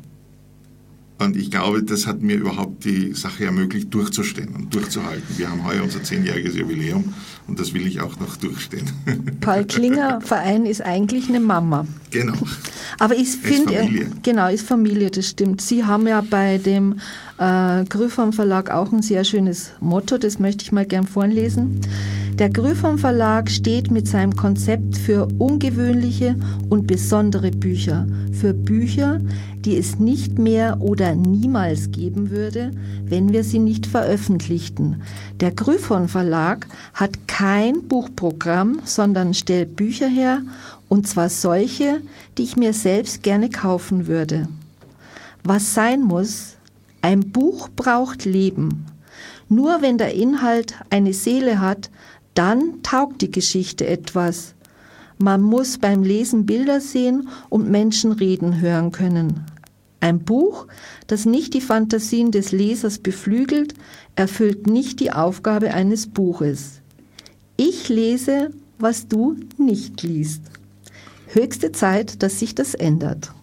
Und 1.19 1.35
ich 1.35 1.51
glaube, 1.51 1.83
das 1.83 2.07
hat 2.07 2.21
mir 2.21 2.37
überhaupt 2.37 2.85
die 2.85 3.13
Sache 3.13 3.45
ermöglicht, 3.45 3.93
durchzustehen 3.93 4.55
und 4.55 4.73
durchzuhalten. 4.73 5.37
Wir 5.37 5.49
haben 5.49 5.65
heuer 5.65 5.83
unser 5.83 6.01
zehnjähriges 6.01 6.55
Jubiläum 6.55 7.13
und 7.49 7.59
das 7.59 7.73
will 7.73 7.85
ich 7.85 7.99
auch 7.99 8.19
noch 8.19 8.37
durchstehen. 8.37 8.89
Paul 9.41 9.65
Klinger 9.65 10.21
Verein 10.21 10.65
ist 10.65 10.81
eigentlich 10.81 11.27
eine 11.29 11.39
Mama. 11.39 11.85
Genau. 12.11 12.37
Aber 12.99 13.15
ich 13.15 13.29
finde, 13.29 14.07
genau, 14.23 14.49
ist 14.49 14.67
Familie, 14.67 15.09
das 15.09 15.27
stimmt. 15.27 15.61
Sie 15.61 15.83
haben 15.83 16.07
ja 16.07 16.21
bei 16.21 16.59
dem 16.59 16.99
äh, 17.39 17.83
Grüffam 17.85 18.33
Verlag 18.33 18.69
auch 18.69 18.91
ein 18.91 19.01
sehr 19.01 19.23
schönes 19.23 19.71
Motto, 19.79 20.17
das 20.17 20.39
möchte 20.39 20.63
ich 20.63 20.71
mal 20.71 20.85
gern 20.85 21.07
vorlesen. 21.07 21.81
Der 22.39 22.49
Grüffam 22.49 22.97
Verlag 22.97 23.51
steht 23.51 23.91
mit 23.91 24.07
seinem 24.07 24.33
Konzept 24.33 24.97
für 24.97 25.27
ungewöhnliche 25.39 26.37
und 26.69 26.87
besondere 26.87 27.51
Bücher, 27.51 28.07
für 28.31 28.53
Bücher, 28.53 29.19
die 29.65 29.75
es 29.75 29.99
nicht 29.99 30.39
mehr 30.39 30.79
oder 30.79 31.15
niemals 31.15 31.91
geben 31.91 32.29
würde, 32.29 32.71
wenn 33.03 33.33
wir 33.33 33.43
sie 33.43 33.59
nicht 33.59 33.85
veröffentlichten. 33.85 35.01
Der 35.41 35.51
Grüffon 35.51 36.07
Verlag 36.07 36.67
hat 36.93 37.27
kein 37.39 37.87
Buchprogramm, 37.87 38.81
sondern 38.83 39.33
stellt 39.33 39.77
Bücher 39.77 40.09
her, 40.09 40.41
und 40.89 41.07
zwar 41.07 41.29
solche, 41.29 42.01
die 42.37 42.43
ich 42.43 42.57
mir 42.57 42.73
selbst 42.73 43.23
gerne 43.23 43.49
kaufen 43.49 44.07
würde. 44.07 44.49
Was 45.45 45.73
sein 45.73 46.01
muss, 46.01 46.57
ein 47.01 47.31
Buch 47.31 47.69
braucht 47.73 48.25
Leben. 48.25 48.87
Nur 49.47 49.81
wenn 49.81 49.97
der 49.97 50.15
Inhalt 50.15 50.75
eine 50.89 51.13
Seele 51.13 51.61
hat, 51.61 51.89
dann 52.33 52.83
taugt 52.83 53.21
die 53.21 53.31
Geschichte 53.31 53.87
etwas. 53.87 54.53
Man 55.17 55.41
muss 55.41 55.77
beim 55.77 56.03
Lesen 56.03 56.45
Bilder 56.45 56.81
sehen 56.81 57.29
und 57.47 57.71
Menschen 57.71 58.11
reden 58.11 58.59
hören 58.59 58.91
können. 58.91 59.45
Ein 60.01 60.19
Buch, 60.25 60.67
das 61.07 61.23
nicht 61.23 61.53
die 61.53 61.61
Fantasien 61.61 62.31
des 62.31 62.51
Lesers 62.51 62.97
beflügelt, 62.97 63.75
erfüllt 64.17 64.67
nicht 64.67 64.99
die 64.99 65.13
Aufgabe 65.13 65.73
eines 65.73 66.05
Buches. 66.07 66.78
Ich 67.61 67.89
lese, 67.89 68.51
was 68.77 69.09
du 69.09 69.35
nicht 69.57 70.01
liest. 70.01 70.43
Höchste 71.27 71.73
Zeit, 71.73 72.23
dass 72.23 72.39
sich 72.39 72.55
das 72.55 72.73
ändert. 72.73 73.33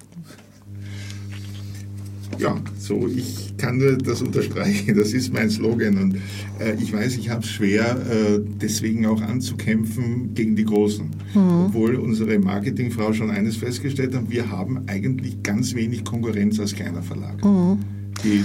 Ja, 2.38 2.56
so, 2.78 3.06
ich 3.08 3.54
kann 3.58 3.76
nur 3.76 3.98
das 3.98 4.22
unterstreichen, 4.22 4.96
das 4.96 5.12
ist 5.12 5.34
mein 5.34 5.50
Slogan 5.50 5.98
und 5.98 6.16
äh, 6.58 6.76
ich 6.82 6.94
weiß, 6.94 7.18
ich 7.18 7.28
habe 7.28 7.42
es 7.42 7.50
schwer, 7.50 7.84
äh, 8.10 8.40
deswegen 8.58 9.04
auch 9.04 9.20
anzukämpfen 9.20 10.32
gegen 10.32 10.56
die 10.56 10.64
Großen. 10.64 11.10
Mhm. 11.34 11.66
Obwohl 11.66 11.96
unsere 11.96 12.38
Marketingfrau 12.38 13.12
schon 13.12 13.30
eines 13.30 13.58
festgestellt 13.58 14.14
hat, 14.14 14.30
wir 14.30 14.50
haben 14.50 14.84
eigentlich 14.86 15.42
ganz 15.42 15.74
wenig 15.74 16.04
Konkurrenz 16.06 16.58
als 16.58 16.74
kleiner 16.74 17.02
Verlag. 17.02 17.44
Mhm. 17.44 17.80
Die 18.24 18.42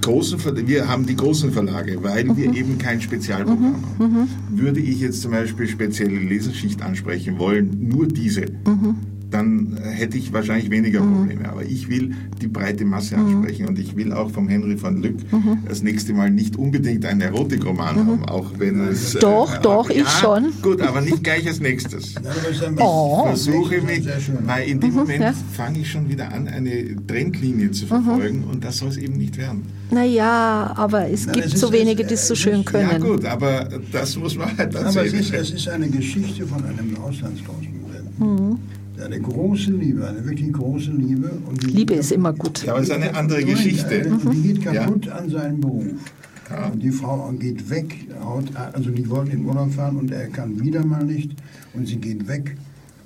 großen, 0.00 0.38
wir 0.66 0.88
haben 0.88 1.06
die 1.06 1.16
großen 1.16 1.52
Verlage, 1.52 2.02
weil 2.02 2.24
mhm. 2.24 2.36
wir 2.36 2.54
eben 2.54 2.78
kein 2.78 3.00
Spezialprogramm 3.00 3.84
mhm. 3.98 4.02
haben. 4.02 4.28
Mhm. 4.50 4.58
Würde 4.58 4.80
ich 4.80 5.00
jetzt 5.00 5.22
zum 5.22 5.32
Beispiel 5.32 5.66
spezielle 5.66 6.18
Leserschicht 6.18 6.82
ansprechen 6.82 7.38
wollen, 7.38 7.88
nur 7.88 8.06
diese, 8.08 8.46
mhm 8.66 9.09
dann 9.30 9.78
hätte 9.82 10.18
ich 10.18 10.32
wahrscheinlich 10.32 10.70
weniger 10.70 11.02
mhm. 11.02 11.14
Probleme. 11.14 11.40
Mhm. 11.40 11.46
Aber 11.46 11.62
ich 11.64 11.88
will 11.88 12.14
die 12.40 12.46
breite 12.46 12.84
Masse 12.84 13.16
mhm. 13.16 13.26
ansprechen 13.26 13.68
und 13.68 13.78
ich 13.78 13.96
will 13.96 14.12
auch 14.12 14.30
vom 14.30 14.48
Henry 14.48 14.80
van 14.80 15.00
Lück 15.00 15.16
mhm. 15.32 15.58
das 15.68 15.82
nächste 15.82 16.12
Mal 16.12 16.30
nicht 16.30 16.56
unbedingt 16.56 17.04
einen 17.04 17.20
Erotikroman 17.20 17.96
mhm. 17.96 18.06
haben, 18.06 18.24
auch 18.26 18.50
wenn 18.58 18.80
es... 18.88 19.14
Doch, 19.14 19.56
äh, 19.56 19.62
doch, 19.62 19.90
ich 19.90 20.08
schon. 20.08 20.52
Gut, 20.62 20.82
aber 20.82 21.00
nicht 21.00 21.22
gleich 21.22 21.46
als 21.46 21.60
nächstes. 21.60 22.14
Ich 22.50 22.80
oh. 22.80 23.24
versuche 23.26 23.80
mich, 23.82 24.06
weil 24.44 24.68
in 24.68 24.80
dem 24.80 24.90
mhm, 24.90 24.96
Moment 24.96 25.20
ja. 25.20 25.34
fange 25.52 25.80
ich 25.80 25.90
schon 25.90 26.08
wieder 26.08 26.32
an, 26.32 26.48
eine 26.48 26.96
Trendlinie 27.06 27.70
zu 27.70 27.86
verfolgen 27.86 28.44
und 28.50 28.64
das 28.64 28.78
soll 28.78 28.88
es 28.88 28.96
eben 28.96 29.14
nicht 29.14 29.36
werden. 29.36 29.62
Naja, 29.90 30.72
aber 30.76 31.08
es 31.08 31.26
Nein, 31.26 31.34
gibt 31.34 31.58
so 31.58 31.72
wenige, 31.72 32.04
die 32.04 32.14
es 32.14 32.28
so 32.28 32.34
schön 32.34 32.64
können. 32.64 32.90
Ja 32.90 32.98
gut, 32.98 33.24
aber 33.24 33.68
das 33.92 34.16
muss 34.16 34.36
man 34.36 34.56
halt 34.56 34.74
erzählen. 34.74 34.86
Aber 34.86 35.04
es 35.04 35.12
ist, 35.12 35.32
es 35.32 35.50
ist 35.50 35.68
eine 35.68 35.88
Geschichte 35.88 36.46
von 36.46 36.64
einem 36.64 36.96
Auslandskorrespondenten. 36.98 38.58
Mhm 39.00 39.04
eine 39.04 39.20
große 39.20 39.70
Liebe, 39.72 40.06
eine 40.06 40.24
wirklich 40.24 40.52
große 40.52 40.90
Liebe. 40.92 41.30
Und 41.46 41.62
Liebe 41.64 41.94
ist 41.94 42.12
immer 42.12 42.32
gut. 42.32 42.64
Ja, 42.64 42.72
aber 42.72 42.82
es 42.82 42.88
ist 42.88 42.94
eine 42.94 43.14
andere 43.14 43.44
Geschichte. 43.44 44.06
Und 44.08 44.32
die 44.34 44.42
geht 44.42 44.62
kaputt 44.62 45.06
ja. 45.06 45.12
an 45.14 45.30
seinem 45.30 45.60
Beruf. 45.60 45.86
Ja. 46.50 46.66
Und 46.66 46.82
die 46.82 46.90
Frau 46.90 47.30
geht 47.38 47.70
weg, 47.70 48.08
also 48.72 48.90
die 48.90 49.08
wollten 49.08 49.30
in 49.30 49.44
Urlaub 49.44 49.72
fahren 49.72 49.96
und 49.96 50.10
er 50.10 50.26
kann 50.26 50.60
wieder 50.60 50.84
mal 50.84 51.04
nicht 51.04 51.30
und 51.74 51.86
sie 51.86 51.96
geht 51.96 52.26
weg. 52.26 52.56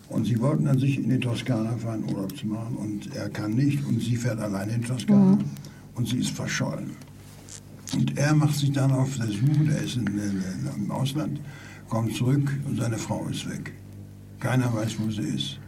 Und 0.09 0.26
sie 0.26 0.40
wollten 0.40 0.66
an 0.66 0.78
sich 0.78 0.98
in 0.98 1.11
die 1.11 1.18
Toskana 1.18 1.76
fahren, 1.76 2.04
Urlaub 2.09 2.35
zu 2.37 2.46
machen 2.46 2.76
und 2.76 3.14
er 3.14 3.28
kann 3.28 3.52
nicht 3.54 3.85
und 3.87 4.00
sie 4.00 4.16
fährt 4.16 4.38
alleine 4.38 4.74
in 4.74 4.80
die 4.80 4.87
Toskana 4.87 5.37
mhm. 5.37 5.44
und 5.94 6.09
sie 6.09 6.18
ist 6.18 6.30
verschollen. 6.30 6.92
Und 7.92 8.16
er 8.16 8.35
macht 8.35 8.54
sich 8.54 8.72
dann 8.72 8.92
auf 8.92 9.16
der 9.18 9.26
Suche, 9.26 9.64
der 9.68 9.83
ist 9.83 9.96
in, 9.96 10.07
in, 10.07 10.42
im 10.76 10.90
Ausland, 10.90 11.40
kommt 11.88 12.14
zurück 12.14 12.50
und 12.66 12.78
seine 12.78 12.96
Frau 12.96 13.26
ist 13.30 13.48
weg. 13.50 13.72
Keiner 14.40 14.72
weiß, 14.72 14.96
wo 15.00 15.11
sie 15.11 15.22
ist. 15.22 15.59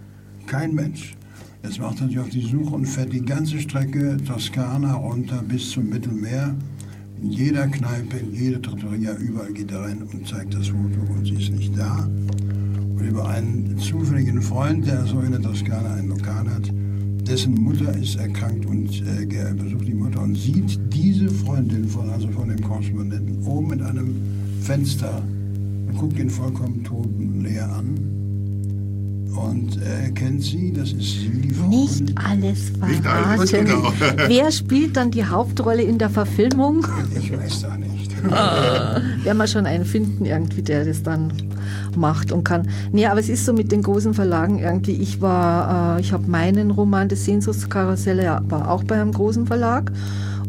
Kein 0.47 0.77
Mensch. 0.77 1.17
Jetzt 1.65 1.81
macht 1.81 2.01
er 2.01 2.07
sich 2.07 2.19
auf 2.21 2.29
die 2.29 2.41
Suche 2.41 2.77
und 2.77 2.87
fährt 2.87 3.13
die 3.13 3.25
ganze 3.25 3.59
Strecke 3.59 4.17
Toskana 4.25 4.95
runter 4.95 5.43
bis 5.43 5.71
zum 5.71 5.89
Mittelmeer. 5.89 6.55
In 7.21 7.31
jeder 7.31 7.67
Kneipe, 7.67 8.19
in 8.19 8.33
jeder 8.33 8.63
Trattoria, 8.63 9.17
überall 9.17 9.53
geht 9.53 9.73
er 9.73 9.81
rein 9.81 10.03
und 10.03 10.29
zeigt 10.29 10.55
das 10.55 10.69
Foto 10.69 11.01
und 11.13 11.25
sie 11.25 11.43
ist 11.43 11.51
nicht 11.51 11.77
da. 11.77 12.05
Und 12.05 13.01
über 13.05 13.29
einen 13.29 13.77
zufälligen 13.79 14.41
Freund, 14.41 14.87
der 14.87 15.05
so 15.07 15.21
in 15.21 15.33
der 15.33 15.43
Toskana 15.43 15.95
ein 15.95 16.09
Lokal 16.09 16.49
hat, 16.49 16.73
dessen 17.27 17.55
Mutter 17.55 17.93
ist 17.97 18.15
erkrankt 18.15 18.67
und 18.67 19.03
äh, 19.03 19.27
er 19.35 19.53
besucht 19.53 19.89
die 19.89 19.95
Mutter 19.95 20.23
und 20.23 20.37
sieht 20.37 20.79
diese 20.95 21.29
Freundin 21.29 21.89
von, 21.89 22.09
also 22.11 22.29
von 22.29 22.49
dem 22.49 22.61
Korrespondenten 22.61 23.45
oben 23.45 23.73
in 23.73 23.83
einem 23.83 24.17
Fenster 24.61 25.25
und 25.89 25.99
guckt 25.99 26.19
ihn 26.21 26.31
vollkommen 26.31 26.85
tot 26.85 27.07
und 27.19 27.43
leer 27.43 27.69
an 27.69 28.16
und 29.35 29.81
er 29.83 30.11
kennt 30.13 30.43
sie, 30.43 30.73
das 30.73 30.93
ist 30.93 31.17
Frau. 31.57 31.69
Nicht 31.69 32.13
alles 32.17 32.71
verraten. 32.71 32.93
Nicht 32.93 33.07
alles, 33.07 33.53
genau. 33.53 33.93
Wer 34.29 34.53
spielt 34.53 34.97
dann 34.97 35.11
die 35.11 35.25
Hauptrolle 35.25 35.83
in 35.83 35.99
der 35.99 36.11
Verfilmung? 36.11 36.87
Ich 37.17 37.33
weiß 37.33 37.63
da 37.63 37.77
nicht. 37.77 37.97
Ah, 38.29 39.01
werden 39.23 39.39
wir 39.39 39.47
schon 39.47 39.67
einen 39.67 39.85
finden, 39.85 40.25
irgendwie, 40.25 40.63
der 40.63 40.85
das 40.85 41.03
dann 41.03 41.33
macht 41.97 42.33
und 42.33 42.43
kann. 42.45 42.69
Nee, 42.91 43.07
aber 43.07 43.21
es 43.21 43.29
ist 43.29 43.45
so 43.45 43.53
mit 43.53 43.71
den 43.71 43.83
großen 43.83 44.15
Verlagen 44.15 44.59
irgendwie. 44.59 44.95
Ich 44.95 45.21
war, 45.21 45.97
äh, 45.97 46.01
ich 46.01 46.13
habe 46.13 46.29
meinen 46.29 46.73
Roman 46.73 47.09
Das 47.09 47.25
Sehnsuchtskarussell, 47.25 48.19
war 48.49 48.71
auch 48.71 48.83
bei 48.83 49.01
einem 49.01 49.13
großen 49.13 49.47
Verlag. 49.47 49.93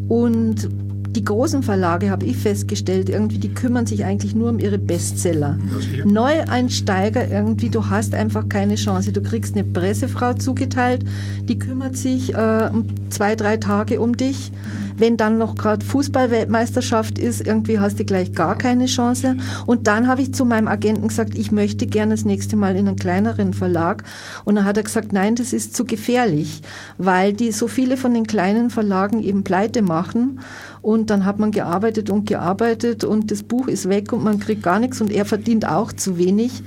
Und 0.08 0.68
die 1.10 1.24
großen 1.24 1.62
Verlage, 1.62 2.10
habe 2.10 2.26
ich 2.26 2.36
festgestellt, 2.36 3.08
irgendwie, 3.08 3.38
die 3.38 3.52
kümmern 3.52 3.86
sich 3.86 4.04
eigentlich 4.04 4.34
nur 4.34 4.50
um 4.50 4.58
ihre 4.58 4.78
Bestseller. 4.78 5.58
Neueinsteiger 6.04 7.28
irgendwie, 7.30 7.70
du 7.70 7.88
hast 7.88 8.14
einfach 8.14 8.48
keine 8.48 8.74
Chance. 8.74 9.12
Du 9.12 9.22
kriegst 9.22 9.54
eine 9.54 9.64
Pressefrau 9.64 10.34
zugeteilt, 10.34 11.04
die 11.42 11.58
kümmert 11.58 11.96
sich 11.96 12.34
äh, 12.34 12.70
um 12.72 12.86
zwei, 13.10 13.34
drei 13.34 13.56
Tage 13.56 14.00
um 14.00 14.16
dich. 14.16 14.52
Wenn 14.98 15.16
dann 15.16 15.38
noch 15.38 15.54
gerade 15.54 15.84
Fußballweltmeisterschaft 15.84 17.18
ist, 17.18 17.46
irgendwie 17.46 17.78
hast 17.78 17.98
du 17.98 18.04
gleich 18.04 18.32
gar 18.32 18.58
keine 18.58 18.86
Chance. 18.86 19.36
Und 19.66 19.86
dann 19.86 20.08
habe 20.08 20.22
ich 20.22 20.34
zu 20.34 20.44
meinem 20.44 20.68
Agenten 20.68 21.08
gesagt, 21.08 21.38
ich 21.38 21.52
möchte 21.52 21.86
gerne 21.86 22.14
das 22.14 22.24
nächste 22.24 22.56
Mal 22.56 22.76
in 22.76 22.88
einen 22.88 22.96
kleineren 22.96 23.54
Verlag. 23.54 24.04
Und 24.44 24.56
dann 24.56 24.64
hat 24.64 24.76
er 24.76 24.82
gesagt, 24.82 25.12
nein, 25.12 25.36
das 25.36 25.52
ist 25.52 25.76
zu 25.76 25.84
gefährlich, 25.84 26.62
weil 26.98 27.32
die 27.32 27.52
so 27.52 27.68
viele 27.68 27.96
von 27.96 28.12
den 28.12 28.26
kleinen 28.26 28.70
Verlagen 28.70 29.22
eben 29.22 29.44
pleite 29.44 29.82
machen. 29.82 30.40
Und 30.80 31.10
dann 31.10 31.24
hat 31.24 31.38
man 31.38 31.50
gearbeitet 31.50 32.08
und 32.08 32.26
gearbeitet 32.26 33.04
und 33.04 33.30
das 33.30 33.42
Buch 33.42 33.68
ist 33.68 33.88
weg 33.88 34.12
und 34.12 34.22
man 34.22 34.38
kriegt 34.38 34.62
gar 34.62 34.78
nichts 34.78 35.00
und 35.00 35.10
er 35.10 35.24
verdient 35.24 35.66
auch 35.66 35.92
zu 35.92 36.18
wenig. 36.18 36.62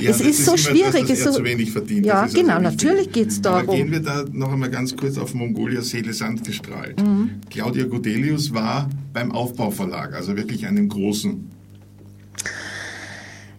Ja, 0.00 0.10
es 0.10 0.20
ist, 0.20 0.40
ist, 0.40 0.46
so 0.46 0.56
schwierig. 0.56 1.06
Das, 1.06 1.24
so, 1.24 1.32
zu 1.32 1.44
wenig 1.44 1.72
verdient. 1.72 2.06
Ja, 2.06 2.26
genau, 2.26 2.54
also 2.54 2.62
natürlich 2.62 3.12
geht 3.12 3.28
es 3.28 3.42
darum. 3.42 3.68
Aber 3.68 3.76
gehen 3.76 3.90
wir 3.90 4.00
da 4.00 4.24
noch 4.30 4.52
einmal 4.52 4.70
ganz 4.70 4.96
kurz 4.96 5.18
auf 5.18 5.34
Mongolia 5.34 5.82
Seele 5.82 6.12
Sandgestrahlt. 6.12 7.00
Mhm. 7.02 7.30
Claudia 7.76 7.90
Godelius 7.90 8.54
war 8.54 8.88
beim 9.12 9.32
Aufbauverlag, 9.32 10.14
also 10.14 10.34
wirklich 10.34 10.66
einem 10.66 10.88
großen. 10.88 11.50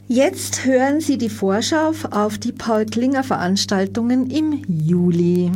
Jetzt 0.08 0.66
hören 0.66 1.02
Sie 1.02 1.20
die 1.20 1.30
Vorschau 1.30 1.94
auf 2.10 2.40
die 2.40 2.52
Paul 2.52 2.88
Klinger 2.88 3.24
Veranstaltungen 3.24 4.32
im 4.32 4.64
Juli. 4.68 5.52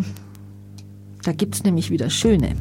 Da 1.24 1.32
gibt 1.32 1.56
es 1.56 1.64
nämlich 1.64 1.90
wieder 1.90 2.12
schöne. 2.12 2.56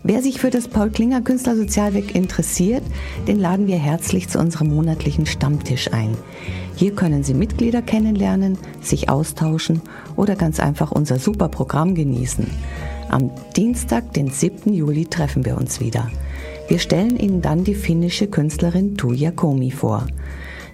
Wer 0.03 0.21
sich 0.21 0.39
für 0.39 0.49
das 0.49 0.67
Paul 0.67 0.89
Klinger 0.89 1.21
Künstlersozialwerk 1.21 2.15
interessiert, 2.15 2.83
den 3.27 3.37
laden 3.37 3.67
wir 3.67 3.77
herzlich 3.77 4.29
zu 4.29 4.39
unserem 4.39 4.73
monatlichen 4.73 5.25
Stammtisch 5.25 5.93
ein. 5.93 6.17
Hier 6.79 6.95
können 6.95 7.23
Sie 7.23 7.33
Mitglieder 7.33 7.81
kennenlernen, 7.81 8.57
sich 8.79 9.09
austauschen 9.09 9.81
oder 10.15 10.37
ganz 10.37 10.61
einfach 10.61 10.93
unser 10.93 11.19
super 11.19 11.49
Programm 11.49 11.93
genießen. 11.93 12.47
Am 13.09 13.31
Dienstag, 13.57 14.13
den 14.13 14.29
7. 14.29 14.71
Juli, 14.71 15.05
treffen 15.05 15.43
wir 15.43 15.57
uns 15.57 15.81
wieder. 15.81 16.09
Wir 16.69 16.79
stellen 16.79 17.19
Ihnen 17.19 17.41
dann 17.41 17.65
die 17.65 17.75
finnische 17.75 18.27
Künstlerin 18.27 18.95
Tuija 18.95 19.31
Komi 19.31 19.71
vor. 19.71 20.07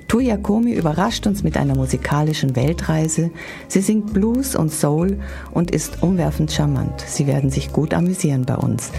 Tuija 0.07 0.37
Komi 0.37 0.73
überrascht 0.73 1.25
uns 1.25 1.41
mit 1.41 1.57
einer 1.57 1.73
musikalischen 1.73 2.55
Weltreise. 2.55 3.31
Sie 3.67 3.81
singt 3.81 4.13
Blues 4.13 4.55
und 4.55 4.71
Soul 4.71 5.17
und 5.53 5.71
ist 5.71 6.03
umwerfend 6.03 6.51
charmant. 6.51 7.03
Sie 7.07 7.25
werden 7.25 7.49
sich 7.49 7.73
gut 7.73 7.95
amüsieren 7.95 8.45
bei 8.45 8.57
uns. 8.57 8.91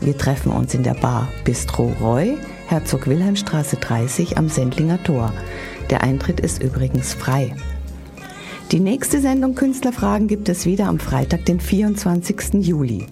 Wir 0.00 0.18
treffen 0.18 0.50
uns 0.50 0.74
in 0.74 0.82
der 0.82 0.94
Bar 0.94 1.28
Bistro 1.44 1.92
Roy, 2.00 2.36
Herzog 2.66 3.06
Wilhelmstraße 3.06 3.76
30 3.76 4.38
am 4.38 4.48
Sendlinger 4.48 5.00
Tor. 5.04 5.32
Der 5.90 6.02
Eintritt 6.02 6.40
ist 6.40 6.62
übrigens 6.62 7.14
frei. 7.14 7.54
Die 8.72 8.80
nächste 8.80 9.20
Sendung 9.20 9.54
Künstlerfragen 9.54 10.28
gibt 10.28 10.48
es 10.50 10.66
wieder 10.66 10.86
am 10.86 10.98
Freitag, 10.98 11.46
den 11.46 11.58
24. 11.58 12.54
Juli. 12.66 13.06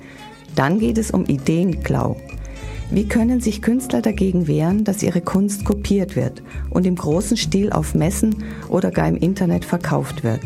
Dann 0.55 0.79
geht 0.79 0.99
es 0.99 1.11
um 1.11 1.25
Ideenklau. 1.25 2.17
Wie 2.91 3.09
können 3.09 3.41
sich 3.41 3.63
Künstler 3.63 4.03
dagegen 4.03 4.47
wehren, 4.47 4.85
dass 4.85 5.03
ihre 5.03 5.21
Kunst 5.21 5.65
kopiert 5.65 6.15
wird 6.15 6.43
und 6.71 6.87
im 6.87 6.97
großen 6.97 7.37
Stil 7.37 7.73
auf 7.73 7.95
Messen 7.95 8.45
oder 8.69 8.91
gar 8.91 9.09
im 9.09 9.17
Internet 9.17 9.65
verkauft 9.65 10.23
wird? 10.23 10.43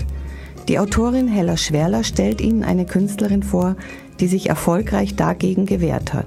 Die 0.68 0.78
Autorin 0.78 1.26
Hella 1.26 1.57
Schwerler 1.57 2.05
stellt 2.05 2.41
Ihnen 2.41 2.62
eine 2.62 2.87
Künstlerin 2.87 3.43
vor, 3.43 3.76
die 4.20 4.28
sich 4.28 4.49
erfolgreich 4.49 5.16
dagegen 5.16 5.66
gewehrt 5.66 6.14
hat. 6.14 6.26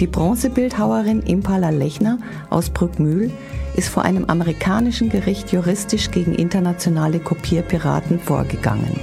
Die 0.00 0.06
Bronzebildhauerin 0.06 1.20
Impala 1.20 1.68
Lechner 1.68 2.18
aus 2.48 2.70
Brückmühl 2.70 3.30
ist 3.76 3.90
vor 3.90 4.02
einem 4.02 4.24
amerikanischen 4.24 5.10
Gericht 5.10 5.52
juristisch 5.52 6.10
gegen 6.10 6.34
internationale 6.34 7.20
Kopierpiraten 7.20 8.18
vorgegangen 8.18 8.98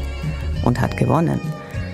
und 0.65 0.81
hat 0.81 0.97
gewonnen. 0.97 1.39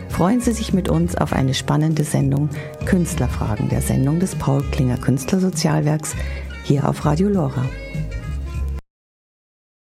Freuen 0.07 0.39
Sie 0.39 0.53
sich 0.53 0.73
mit 0.73 0.87
uns 0.87 1.15
auf 1.17 1.33
eine 1.33 1.53
spannende 1.53 2.05
Sendung 2.05 2.49
Künstlerfragen 2.85 3.67
der 3.67 3.81
Sendung 3.81 4.21
des 4.21 4.35
Paul 4.35 4.63
Klinger 4.71 4.97
Künstlersozialwerks 4.97 6.15
hier 6.63 6.87
auf 6.87 7.03
Radio 7.03 7.27
Lora. 7.27 7.65